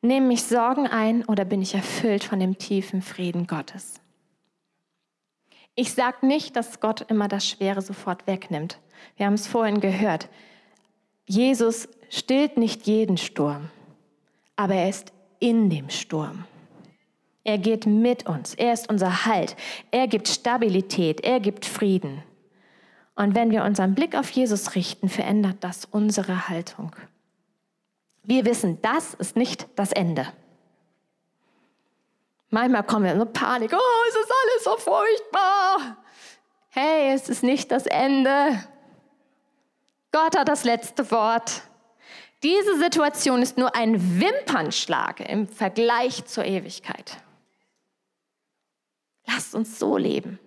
Nehmen 0.00 0.28
mich 0.28 0.44
Sorgen 0.44 0.86
ein 0.86 1.24
oder 1.24 1.44
bin 1.44 1.62
ich 1.62 1.74
erfüllt 1.74 2.24
von 2.24 2.38
dem 2.38 2.58
tiefen 2.58 3.02
Frieden 3.02 3.46
Gottes? 3.46 4.00
Ich 5.74 5.92
sage 5.92 6.26
nicht, 6.26 6.56
dass 6.56 6.80
Gott 6.80 7.10
immer 7.10 7.26
das 7.26 7.48
Schwere 7.48 7.82
sofort 7.82 8.26
wegnimmt. 8.26 8.78
Wir 9.16 9.26
haben 9.26 9.34
es 9.34 9.46
vorhin 9.46 9.80
gehört. 9.80 10.28
Jesus 11.26 11.88
stillt 12.10 12.56
nicht 12.56 12.86
jeden 12.86 13.16
Sturm, 13.16 13.70
aber 14.56 14.74
er 14.74 14.88
ist 14.88 15.12
in 15.40 15.70
dem 15.70 15.90
Sturm. 15.90 16.44
Er 17.44 17.58
geht 17.58 17.86
mit 17.86 18.26
uns, 18.26 18.54
er 18.54 18.72
ist 18.72 18.88
unser 18.88 19.26
Halt, 19.26 19.56
er 19.90 20.06
gibt 20.06 20.28
Stabilität, 20.28 21.22
er 21.22 21.40
gibt 21.40 21.66
Frieden. 21.66 22.22
Und 23.16 23.34
wenn 23.34 23.50
wir 23.50 23.64
unseren 23.64 23.94
Blick 23.94 24.16
auf 24.16 24.30
Jesus 24.30 24.74
richten, 24.74 25.08
verändert 25.08 25.58
das 25.60 25.84
unsere 25.84 26.48
Haltung. 26.48 26.96
Wir 28.22 28.44
wissen, 28.44 28.80
das 28.82 29.14
ist 29.14 29.36
nicht 29.36 29.68
das 29.76 29.92
Ende. 29.92 30.26
Manchmal 32.50 32.84
kommen 32.84 33.04
wir 33.04 33.12
in 33.12 33.18
so 33.18 33.26
Panik, 33.26 33.72
oh, 33.72 34.08
es 34.08 34.14
ist 34.14 34.32
alles 34.32 34.64
so 34.64 34.76
furchtbar. 34.90 35.96
Hey, 36.70 37.12
es 37.12 37.28
ist 37.28 37.42
nicht 37.42 37.70
das 37.70 37.86
Ende. 37.86 38.58
Gott 40.14 40.38
hat 40.38 40.46
das 40.46 40.62
letzte 40.62 41.10
Wort. 41.10 41.62
Diese 42.44 42.78
Situation 42.78 43.42
ist 43.42 43.58
nur 43.58 43.74
ein 43.74 44.20
Wimpernschlag 44.20 45.18
im 45.28 45.48
Vergleich 45.48 46.24
zur 46.26 46.44
Ewigkeit. 46.44 47.16
Lasst 49.26 49.56
uns 49.56 49.76
so 49.76 49.96
leben. 49.96 50.38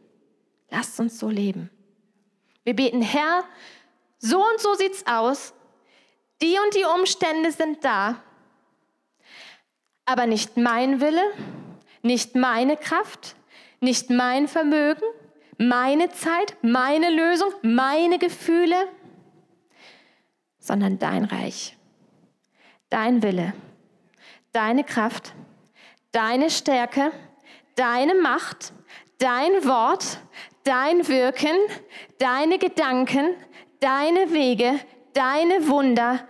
Lasst 0.69 0.97
uns 1.01 1.19
so 1.19 1.27
leben. 1.27 1.69
Wir 2.63 2.77
beten, 2.77 3.01
Herr, 3.01 3.43
so 4.19 4.37
und 4.37 4.61
so 4.61 4.73
sieht's 4.75 5.05
aus. 5.05 5.53
Die 6.41 6.57
und 6.63 6.73
die 6.73 6.85
Umstände 6.85 7.51
sind 7.51 7.83
da. 7.83 8.23
Aber 10.05 10.27
nicht 10.27 10.55
mein 10.55 11.01
Wille, 11.01 11.23
nicht 12.03 12.35
meine 12.35 12.77
Kraft, 12.77 13.35
nicht 13.81 14.09
mein 14.11 14.47
Vermögen, 14.47 15.03
meine 15.57 16.09
Zeit, 16.11 16.55
meine 16.61 17.09
Lösung, 17.09 17.51
meine 17.63 18.17
Gefühle, 18.17 18.87
sondern 20.67 20.99
dein 20.99 21.23
Reich, 21.23 21.77
dein 22.89 23.23
Wille, 23.23 23.53
deine 24.51 24.83
Kraft, 24.83 25.33
deine 26.11 26.49
Stärke, 26.49 27.13
deine 27.75 28.13
Macht, 28.15 28.73
dein 29.17 29.63
Wort, 29.63 30.19
dein 30.65 31.07
Wirken, 31.07 31.55
deine 32.19 32.59
Gedanken, 32.59 33.29
deine 33.79 34.33
Wege, 34.33 34.77
deine 35.13 35.69
Wunder, 35.69 36.27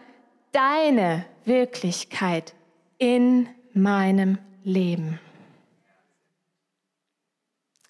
deine 0.51 1.25
Wirklichkeit 1.45 2.53
in 2.99 3.49
meinem 3.73 4.37
Leben. 4.63 5.19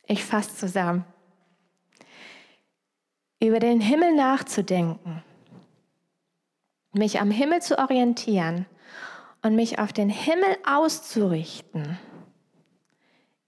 Ich 0.05 0.23
fasse 0.23 0.55
zusammen. 0.55 1.03
Über 3.41 3.59
den 3.59 3.81
Himmel 3.81 4.15
nachzudenken 4.15 5.23
mich 6.97 7.19
am 7.19 7.31
Himmel 7.31 7.61
zu 7.61 7.77
orientieren 7.77 8.65
und 9.41 9.55
mich 9.55 9.79
auf 9.79 9.93
den 9.93 10.09
Himmel 10.09 10.57
auszurichten, 10.65 11.97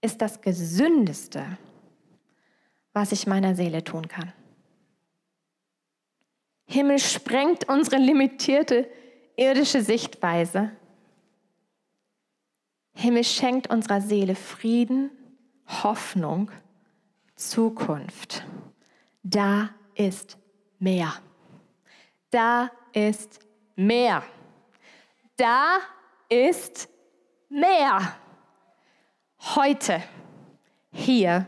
ist 0.00 0.22
das 0.22 0.40
Gesündeste, 0.40 1.44
was 2.92 3.12
ich 3.12 3.26
meiner 3.26 3.54
Seele 3.54 3.84
tun 3.84 4.08
kann. 4.08 4.32
Himmel 6.66 6.98
sprengt 6.98 7.68
unsere 7.68 7.96
limitierte 7.96 8.88
irdische 9.36 9.82
Sichtweise. 9.82 10.70
Himmel 12.94 13.24
schenkt 13.24 13.68
unserer 13.70 14.00
Seele 14.00 14.34
Frieden, 14.34 15.10
Hoffnung, 15.82 16.50
Zukunft. 17.34 18.44
Da 19.22 19.70
ist 19.94 20.38
mehr. 20.78 21.12
Da 22.30 22.70
ist 22.92 23.40
mehr. 23.76 24.22
Da 25.36 25.78
ist 26.28 26.88
mehr. 27.48 28.16
Heute, 29.54 30.02
hier, 30.92 31.46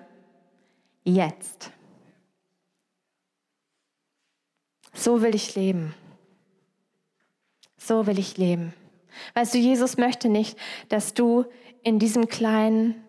jetzt. 1.05 1.71
So 4.95 5.21
will 5.21 5.35
ich 5.35 5.55
leben. 5.55 5.95
So 7.77 8.07
will 8.07 8.19
ich 8.19 8.37
leben. 8.39 8.73
Weißt 9.35 9.55
du, 9.55 9.59
Jesus 9.59 9.97
möchte 9.97 10.29
nicht, 10.29 10.59
dass 10.89 11.15
du 11.15 11.45
in 11.83 11.99
diesem 11.99 12.29
kleinen, 12.29 13.03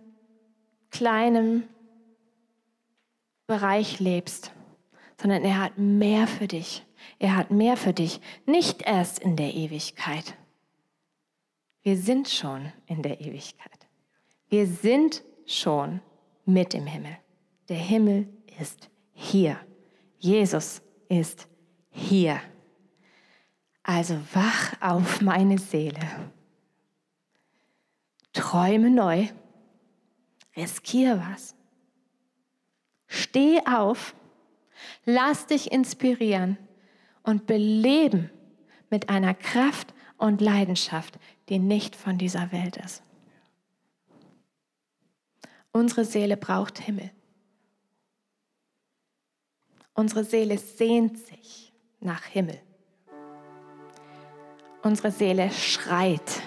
kleinen 0.90 1.68
Bereich 3.48 4.00
lebst, 4.00 4.52
sondern 5.22 5.44
er 5.44 5.62
hat 5.62 5.78
mehr 5.78 6.28
für 6.28 6.48
dich. 6.48 6.84
Er 7.20 7.36
hat 7.36 7.52
mehr 7.52 7.78
für 7.78 7.94
dich, 7.94 8.20
nicht 8.46 8.82
erst 8.82 9.20
in 9.20 9.36
der 9.36 9.54
Ewigkeit. 9.54 10.36
Wir 11.84 11.98
sind 11.98 12.30
schon 12.30 12.72
in 12.86 13.02
der 13.02 13.20
Ewigkeit. 13.22 13.88
Wir 14.48 14.68
sind 14.68 15.24
schon 15.46 16.02
mit 16.46 16.74
im 16.74 16.86
Himmel. 16.86 17.18
Der 17.70 17.78
Himmel 17.78 18.28
ist 18.60 18.90
hier. 19.14 19.60
Jesus 20.18 20.82
ist 21.10 21.48
hier. 21.90 22.40
Also 23.84 24.18
wach 24.34 24.74
auf 24.82 25.22
meine 25.22 25.58
Seele. 25.58 26.32
Träume 28.32 28.90
neu. 28.90 29.28
Riskiere 30.56 31.20
was. 31.20 31.56
Steh 33.08 33.60
auf. 33.66 34.16
Lass 35.06 35.48
dich 35.48 35.72
inspirieren 35.72 36.58
und 37.24 37.48
beleben 37.48 38.30
mit 38.90 39.10
einer 39.10 39.34
Kraft 39.34 39.94
und 40.18 40.42
Leidenschaft, 40.42 41.18
die 41.50 41.60
nicht 41.60 41.96
von 41.96 42.18
dieser 42.18 42.52
Welt 42.52 42.78
ist. 42.78 43.02
Unsere 45.72 46.06
Seele 46.06 46.38
braucht 46.38 46.80
Himmel. 46.80 47.10
Unsere 49.96 50.24
Seele 50.24 50.58
sehnt 50.58 51.18
sich 51.18 51.74
nach 52.00 52.24
Himmel. 52.26 52.60
Unsere 54.84 55.12
Seele 55.12 55.50
schreit 55.52 56.42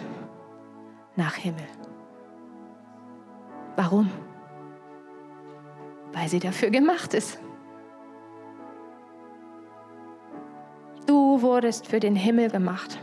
nach 1.17 1.35
Himmel. 1.35 1.67
Warum? 3.77 4.11
Weil 6.13 6.29
sie 6.29 6.41
dafür 6.41 6.71
gemacht 6.71 7.15
ist. 7.15 7.39
Du 11.37 11.43
wurdest 11.43 11.87
für 11.87 12.01
den 12.01 12.17
Himmel 12.17 12.49
gemacht, 12.49 12.99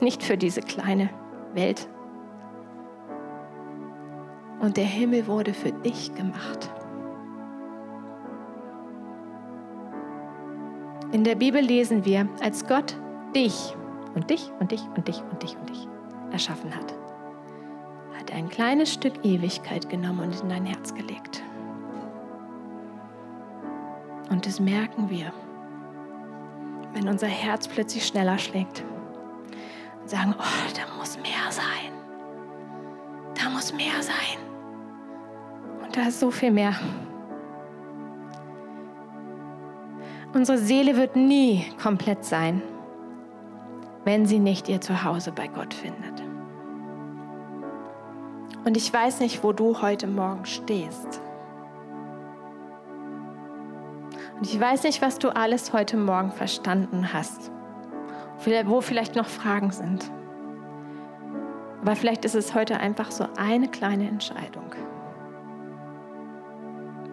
nicht 0.00 0.22
für 0.22 0.36
diese 0.36 0.60
kleine 0.60 1.10
Welt. 1.54 1.88
Und 4.60 4.76
der 4.76 4.84
Himmel 4.84 5.26
wurde 5.26 5.52
für 5.52 5.72
dich 5.72 6.14
gemacht. 6.14 6.70
In 11.10 11.24
der 11.24 11.34
Bibel 11.34 11.60
lesen 11.60 12.04
wir, 12.04 12.28
als 12.40 12.64
Gott 12.64 12.96
dich 13.34 13.74
und 14.14 14.30
dich 14.30 14.52
und 14.60 14.70
dich 14.70 14.82
und 14.96 15.08
dich 15.08 15.20
und 15.28 15.42
dich 15.42 15.56
und 15.56 15.68
dich 15.68 15.88
erschaffen 16.30 16.72
hat, 16.76 16.94
hat 18.20 18.30
er 18.30 18.36
ein 18.36 18.50
kleines 18.50 18.92
Stück 18.94 19.14
Ewigkeit 19.24 19.88
genommen 19.88 20.20
und 20.20 20.42
in 20.42 20.48
dein 20.48 20.64
Herz 20.64 20.94
gelegt. 20.94 21.42
Und 24.30 24.46
das 24.46 24.60
merken 24.60 25.10
wir 25.10 25.32
wenn 26.92 27.08
unser 27.08 27.26
Herz 27.26 27.68
plötzlich 27.68 28.06
schneller 28.06 28.38
schlägt. 28.38 28.84
Und 30.00 30.10
sagen, 30.10 30.34
oh, 30.38 30.72
da 30.74 30.98
muss 30.98 31.16
mehr 31.16 31.50
sein. 31.50 31.92
Da 33.34 33.50
muss 33.50 33.72
mehr 33.72 34.00
sein. 34.00 34.38
Und 35.82 35.96
da 35.96 36.08
ist 36.08 36.20
so 36.20 36.30
viel 36.30 36.50
mehr. 36.50 36.74
Unsere 40.32 40.58
Seele 40.58 40.96
wird 40.96 41.16
nie 41.16 41.64
komplett 41.82 42.24
sein, 42.24 42.62
wenn 44.04 44.26
sie 44.26 44.38
nicht 44.38 44.68
ihr 44.68 44.80
Zuhause 44.80 45.32
bei 45.32 45.48
Gott 45.48 45.72
findet. 45.72 46.22
Und 48.64 48.76
ich 48.76 48.92
weiß 48.92 49.20
nicht, 49.20 49.44
wo 49.44 49.52
du 49.52 49.80
heute 49.80 50.06
Morgen 50.06 50.44
stehst. 50.44 51.20
Und 54.36 54.46
ich 54.46 54.60
weiß 54.60 54.82
nicht, 54.82 55.00
was 55.00 55.18
du 55.18 55.30
alles 55.34 55.72
heute 55.72 55.96
Morgen 55.96 56.30
verstanden 56.30 57.12
hast, 57.12 57.50
wo 58.66 58.80
vielleicht 58.80 59.16
noch 59.16 59.26
Fragen 59.26 59.70
sind. 59.70 60.10
Aber 61.80 61.96
vielleicht 61.96 62.24
ist 62.24 62.34
es 62.34 62.54
heute 62.54 62.78
einfach 62.78 63.10
so 63.10 63.26
eine 63.36 63.68
kleine 63.68 64.08
Entscheidung. 64.08 64.74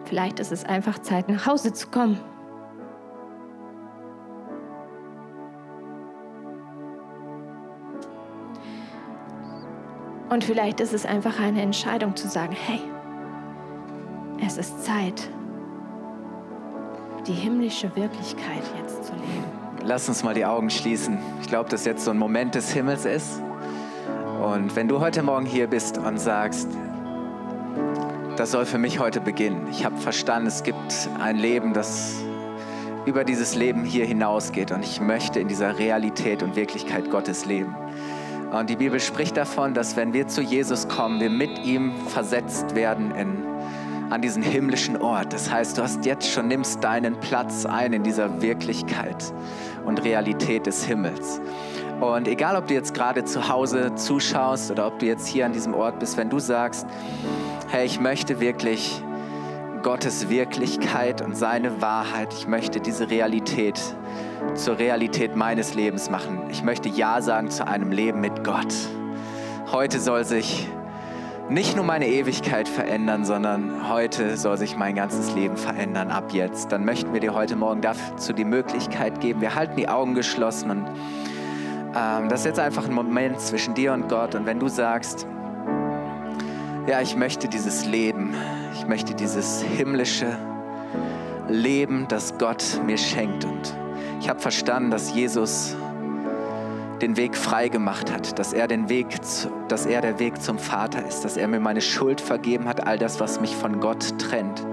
Vielleicht 0.04 0.38
ist 0.38 0.52
es 0.52 0.64
einfach 0.64 0.98
Zeit, 0.98 1.28
nach 1.28 1.46
Hause 1.46 1.72
zu 1.72 1.88
kommen. 1.88 2.20
Und 10.28 10.44
vielleicht 10.44 10.80
ist 10.80 10.92
es 10.92 11.06
einfach 11.06 11.40
eine 11.40 11.62
Entscheidung 11.62 12.16
zu 12.16 12.28
sagen, 12.28 12.52
hey, 12.52 12.80
es 14.44 14.58
ist 14.58 14.84
Zeit, 14.84 15.30
die 17.26 17.32
himmlische 17.32 17.94
Wirklichkeit 17.96 18.62
jetzt 18.80 19.04
zu 19.04 19.12
leben. 19.12 19.44
Lass 19.82 20.08
uns 20.08 20.22
mal 20.22 20.34
die 20.34 20.44
Augen 20.44 20.70
schließen. 20.70 21.18
Ich 21.40 21.48
glaube, 21.48 21.68
dass 21.70 21.84
jetzt 21.84 22.04
so 22.04 22.10
ein 22.10 22.18
Moment 22.18 22.54
des 22.54 22.72
Himmels 22.72 23.04
ist. 23.04 23.42
Und 24.42 24.74
wenn 24.76 24.88
du 24.88 25.00
heute 25.00 25.22
Morgen 25.22 25.46
hier 25.46 25.66
bist 25.66 25.98
und 25.98 26.18
sagst, 26.18 26.68
das 28.36 28.50
soll 28.50 28.66
für 28.66 28.78
mich 28.78 28.98
heute 28.98 29.20
beginnen. 29.20 29.68
Ich 29.70 29.84
habe 29.84 29.96
verstanden, 29.96 30.48
es 30.48 30.62
gibt 30.64 31.08
ein 31.20 31.36
Leben, 31.36 31.72
das 31.72 32.16
über 33.06 33.24
dieses 33.24 33.54
Leben 33.54 33.84
hier 33.84 34.06
hinausgeht 34.06 34.72
und 34.72 34.82
ich 34.82 35.00
möchte 35.00 35.38
in 35.38 35.48
dieser 35.48 35.78
Realität 35.78 36.42
und 36.42 36.56
Wirklichkeit 36.56 37.10
Gottes 37.10 37.44
leben. 37.44 37.74
Und 38.50 38.70
die 38.70 38.76
Bibel 38.76 39.00
spricht 39.00 39.36
davon, 39.36 39.74
dass 39.74 39.96
wenn 39.96 40.12
wir 40.12 40.28
zu 40.28 40.40
Jesus 40.40 40.88
kommen, 40.88 41.20
wir 41.20 41.30
mit 41.30 41.58
ihm 41.64 41.92
versetzt 42.08 42.74
werden 42.74 43.14
in, 43.14 43.44
an 44.10 44.22
diesen 44.22 44.42
himmlischen 44.42 45.00
Ort. 45.00 45.32
Das 45.32 45.50
heißt, 45.50 45.78
du 45.78 45.82
hast 45.82 46.04
jetzt 46.04 46.30
schon, 46.30 46.48
nimmst 46.48 46.82
deinen 46.82 47.18
Platz 47.20 47.66
ein 47.66 47.92
in 47.92 48.02
dieser 48.02 48.42
Wirklichkeit 48.42 49.32
und 49.84 50.04
Realität 50.04 50.66
des 50.66 50.84
Himmels. 50.84 51.40
Und 52.00 52.28
egal, 52.28 52.56
ob 52.56 52.66
du 52.66 52.74
jetzt 52.74 52.92
gerade 52.92 53.24
zu 53.24 53.48
Hause 53.48 53.94
zuschaust 53.94 54.70
oder 54.70 54.86
ob 54.86 54.98
du 54.98 55.06
jetzt 55.06 55.26
hier 55.26 55.46
an 55.46 55.52
diesem 55.52 55.74
Ort 55.74 55.98
bist, 56.00 56.16
wenn 56.16 56.28
du 56.28 56.38
sagst, 56.38 56.86
hey, 57.70 57.86
ich 57.86 58.00
möchte 58.00 58.40
wirklich 58.40 59.02
Gottes 59.82 60.28
Wirklichkeit 60.28 61.22
und 61.22 61.36
seine 61.36 61.80
Wahrheit, 61.80 62.32
ich 62.32 62.48
möchte 62.48 62.80
diese 62.80 63.10
Realität 63.10 63.80
zur 64.54 64.78
Realität 64.78 65.36
meines 65.36 65.74
Lebens 65.74 66.10
machen. 66.10 66.42
Ich 66.50 66.62
möchte 66.62 66.88
Ja 66.88 67.20
sagen 67.20 67.50
zu 67.50 67.66
einem 67.66 67.92
Leben 67.92 68.20
mit 68.20 68.44
Gott. 68.44 68.74
Heute 69.72 70.00
soll 70.00 70.24
sich 70.24 70.68
nicht 71.50 71.76
nur 71.76 71.84
meine 71.84 72.08
Ewigkeit 72.08 72.68
verändern, 72.68 73.24
sondern 73.24 73.88
heute 73.90 74.36
soll 74.36 74.56
sich 74.56 74.76
mein 74.76 74.94
ganzes 74.94 75.34
Leben 75.34 75.56
verändern 75.56 76.10
ab 76.10 76.32
jetzt. 76.32 76.72
Dann 76.72 76.84
möchten 76.84 77.12
wir 77.12 77.20
dir 77.20 77.34
heute 77.34 77.54
Morgen 77.54 77.82
dazu 77.82 78.32
die 78.32 78.44
Möglichkeit 78.44 79.20
geben. 79.20 79.40
Wir 79.40 79.54
halten 79.54 79.76
die 79.76 79.88
Augen 79.88 80.14
geschlossen 80.14 80.70
und 80.70 80.86
ähm, 81.94 82.28
das 82.28 82.40
ist 82.40 82.46
jetzt 82.46 82.60
einfach 82.60 82.86
ein 82.86 82.94
Moment 82.94 83.40
zwischen 83.40 83.74
dir 83.74 83.92
und 83.92 84.08
Gott. 84.08 84.34
Und 84.34 84.46
wenn 84.46 84.58
du 84.58 84.68
sagst, 84.68 85.26
ja, 86.86 87.00
ich 87.00 87.14
möchte 87.14 87.48
dieses 87.48 87.86
Leben, 87.86 88.34
ich 88.74 88.86
möchte 88.86 89.14
dieses 89.14 89.62
himmlische 89.62 90.36
Leben, 91.48 92.06
das 92.08 92.38
Gott 92.38 92.80
mir 92.86 92.98
schenkt. 92.98 93.44
Und 93.44 93.76
ich 94.20 94.28
habe 94.28 94.40
verstanden, 94.40 94.90
dass 94.90 95.14
Jesus 95.14 95.76
den 97.02 97.16
Weg 97.16 97.36
frei 97.36 97.68
gemacht 97.68 98.12
hat, 98.12 98.38
dass 98.38 98.52
er, 98.52 98.68
den 98.68 98.88
Weg, 98.88 99.06
dass 99.68 99.86
er 99.86 100.00
der 100.00 100.18
Weg 100.18 100.40
zum 100.40 100.58
Vater 100.58 101.06
ist, 101.06 101.24
dass 101.24 101.36
er 101.36 101.48
mir 101.48 101.60
meine 101.60 101.80
Schuld 101.80 102.20
vergeben 102.20 102.66
hat, 102.66 102.86
all 102.86 102.98
das, 102.98 103.20
was 103.20 103.40
mich 103.40 103.54
von 103.54 103.80
Gott 103.80 104.18
trennt, 104.18 104.64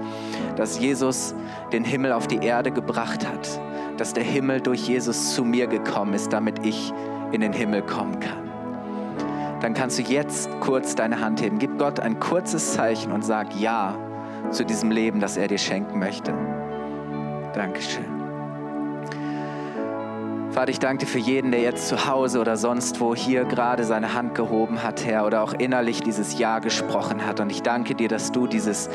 dass 0.56 0.78
Jesus 0.78 1.34
den 1.72 1.84
Himmel 1.84 2.12
auf 2.12 2.26
die 2.26 2.38
Erde 2.38 2.70
gebracht 2.70 3.26
hat, 3.26 3.60
dass 3.96 4.12
der 4.12 4.24
Himmel 4.24 4.60
durch 4.60 4.88
Jesus 4.88 5.34
zu 5.34 5.44
mir 5.44 5.66
gekommen 5.66 6.14
ist, 6.14 6.32
damit 6.32 6.64
ich 6.64 6.92
in 7.32 7.40
den 7.40 7.52
Himmel 7.52 7.82
kommen 7.82 8.20
kann 8.20 8.42
dann 9.62 9.74
kannst 9.74 9.96
du 9.96 10.02
jetzt 10.02 10.50
kurz 10.58 10.96
deine 10.96 11.20
Hand 11.20 11.40
heben. 11.40 11.60
Gib 11.60 11.78
Gott 11.78 12.00
ein 12.00 12.18
kurzes 12.18 12.72
Zeichen 12.72 13.12
und 13.12 13.24
sag 13.24 13.54
Ja 13.54 13.96
zu 14.50 14.64
diesem 14.64 14.90
Leben, 14.90 15.20
das 15.20 15.36
er 15.36 15.46
dir 15.46 15.58
schenken 15.58 16.00
möchte. 16.00 16.34
Dankeschön. 17.54 18.11
Vater, 20.52 20.70
ich 20.70 20.80
danke 20.80 21.06
dir 21.06 21.10
für 21.10 21.18
jeden, 21.18 21.50
der 21.50 21.62
jetzt 21.62 21.88
zu 21.88 22.06
Hause 22.06 22.38
oder 22.38 22.58
sonst 22.58 23.00
wo 23.00 23.14
hier 23.14 23.46
gerade 23.46 23.84
seine 23.84 24.12
Hand 24.12 24.34
gehoben 24.34 24.82
hat, 24.82 25.02
Herr, 25.06 25.24
oder 25.24 25.42
auch 25.42 25.54
innerlich 25.54 26.02
dieses 26.02 26.38
Ja 26.38 26.58
gesprochen 26.58 27.24
hat. 27.24 27.40
Und 27.40 27.50
ich 27.50 27.62
danke 27.62 27.94
dir, 27.94 28.08
dass 28.08 28.32
du 28.32 28.46
dieses 28.46 28.90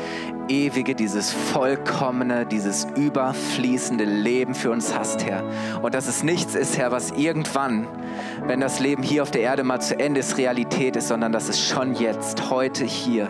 ewige, 0.46 0.94
dieses 0.94 1.32
vollkommene, 1.32 2.46
dieses 2.46 2.86
überfließende 2.94 4.04
Leben 4.04 4.54
für 4.54 4.70
uns 4.70 4.96
hast, 4.96 5.26
Herr. 5.26 5.42
Und 5.82 5.96
dass 5.96 6.06
es 6.06 6.22
nichts 6.22 6.54
ist, 6.54 6.78
Herr, 6.78 6.92
was 6.92 7.10
irgendwann, 7.10 7.88
wenn 8.46 8.60
das 8.60 8.78
Leben 8.78 9.02
hier 9.02 9.24
auf 9.24 9.32
der 9.32 9.40
Erde 9.40 9.64
mal 9.64 9.80
zu 9.80 9.98
Ende 9.98 10.20
ist, 10.20 10.38
Realität 10.38 10.94
ist, 10.94 11.08
sondern 11.08 11.32
dass 11.32 11.48
es 11.48 11.60
schon 11.60 11.92
jetzt, 11.94 12.50
heute 12.50 12.84
hier 12.84 13.28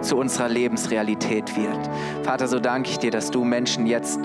zu 0.00 0.16
unserer 0.16 0.48
Lebensrealität 0.48 1.54
wird. 1.58 1.90
Vater, 2.22 2.48
so 2.48 2.58
danke 2.58 2.88
ich 2.88 2.98
dir, 2.98 3.10
dass 3.10 3.30
du 3.30 3.44
Menschen 3.44 3.86
jetzt 3.86 4.18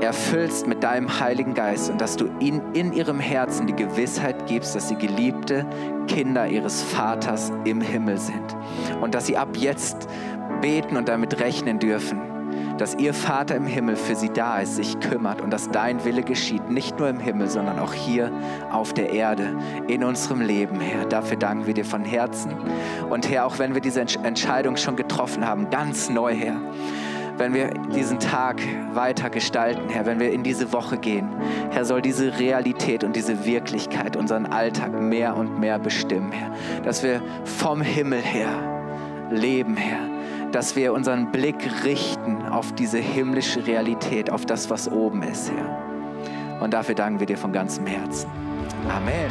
erfüllst 0.00 0.66
mit 0.66 0.82
deinem 0.82 1.20
Heiligen 1.20 1.54
Geist 1.54 1.90
und 1.90 2.00
dass 2.00 2.16
du 2.16 2.26
in, 2.40 2.60
in 2.74 2.92
ihrem 2.92 3.20
Herzen 3.20 3.66
die 3.66 3.76
Gewissheit 3.76 4.46
gibst, 4.46 4.74
dass 4.74 4.88
sie 4.88 4.96
geliebte 4.96 5.66
Kinder 6.08 6.46
ihres 6.46 6.82
Vaters 6.82 7.52
im 7.64 7.80
Himmel 7.80 8.18
sind 8.18 8.56
und 9.00 9.14
dass 9.14 9.26
sie 9.26 9.36
ab 9.36 9.56
jetzt 9.56 10.08
beten 10.60 10.96
und 10.96 11.08
damit 11.08 11.40
rechnen 11.40 11.78
dürfen, 11.78 12.20
dass 12.78 12.96
ihr 12.96 13.14
Vater 13.14 13.56
im 13.56 13.66
Himmel 13.66 13.96
für 13.96 14.14
sie 14.14 14.30
da 14.30 14.58
ist, 14.58 14.76
sich 14.76 14.98
kümmert 15.00 15.40
und 15.40 15.50
dass 15.50 15.70
dein 15.70 16.04
Wille 16.04 16.22
geschieht, 16.22 16.70
nicht 16.70 16.98
nur 16.98 17.08
im 17.08 17.20
Himmel, 17.20 17.48
sondern 17.48 17.78
auch 17.78 17.92
hier 17.92 18.30
auf 18.72 18.92
der 18.92 19.10
Erde, 19.10 19.56
in 19.86 20.02
unserem 20.02 20.40
Leben, 20.40 20.80
Herr. 20.80 21.06
Dafür 21.06 21.36
danken 21.36 21.66
wir 21.66 21.74
dir 21.74 21.84
von 21.84 22.04
Herzen. 22.04 22.52
Und 23.10 23.30
Herr, 23.30 23.46
auch 23.46 23.58
wenn 23.58 23.74
wir 23.74 23.80
diese 23.80 24.00
Entscheidung 24.00 24.76
schon 24.76 24.96
getroffen 24.96 25.46
haben, 25.46 25.70
ganz 25.70 26.10
neu, 26.10 26.34
Herr, 26.34 26.56
wenn 27.36 27.54
wir 27.54 27.70
diesen 27.94 28.18
Tag 28.18 28.60
weiter 28.92 29.30
gestalten, 29.30 29.88
Herr, 29.88 30.06
wenn 30.06 30.20
wir 30.20 30.32
in 30.32 30.42
diese 30.42 30.72
Woche 30.72 30.98
gehen. 30.98 31.28
Herr, 31.70 31.84
soll 31.84 32.02
diese 32.02 32.38
Realität 32.38 33.02
und 33.04 33.16
diese 33.16 33.44
Wirklichkeit 33.44 34.16
unseren 34.16 34.46
Alltag 34.46 34.92
mehr 34.92 35.36
und 35.36 35.58
mehr 35.58 35.78
bestimmen, 35.78 36.32
Herr. 36.32 36.52
Dass 36.82 37.02
wir 37.02 37.20
vom 37.44 37.80
Himmel 37.80 38.20
her 38.20 38.48
leben, 39.30 39.76
Herr. 39.76 40.08
Dass 40.52 40.76
wir 40.76 40.92
unseren 40.92 41.32
Blick 41.32 41.56
richten 41.84 42.46
auf 42.46 42.72
diese 42.72 42.98
himmlische 42.98 43.66
Realität, 43.66 44.30
auf 44.30 44.46
das, 44.46 44.70
was 44.70 44.90
oben 44.90 45.22
ist, 45.22 45.50
Herr. 45.50 46.62
Und 46.62 46.72
dafür 46.72 46.94
danken 46.94 47.18
wir 47.18 47.26
dir 47.26 47.38
von 47.38 47.52
ganzem 47.52 47.86
Herzen. 47.86 48.30
Amen. 48.88 49.30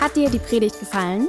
Hat 0.00 0.14
dir 0.14 0.30
die 0.30 0.38
Predigt 0.38 0.78
gefallen? 0.78 1.28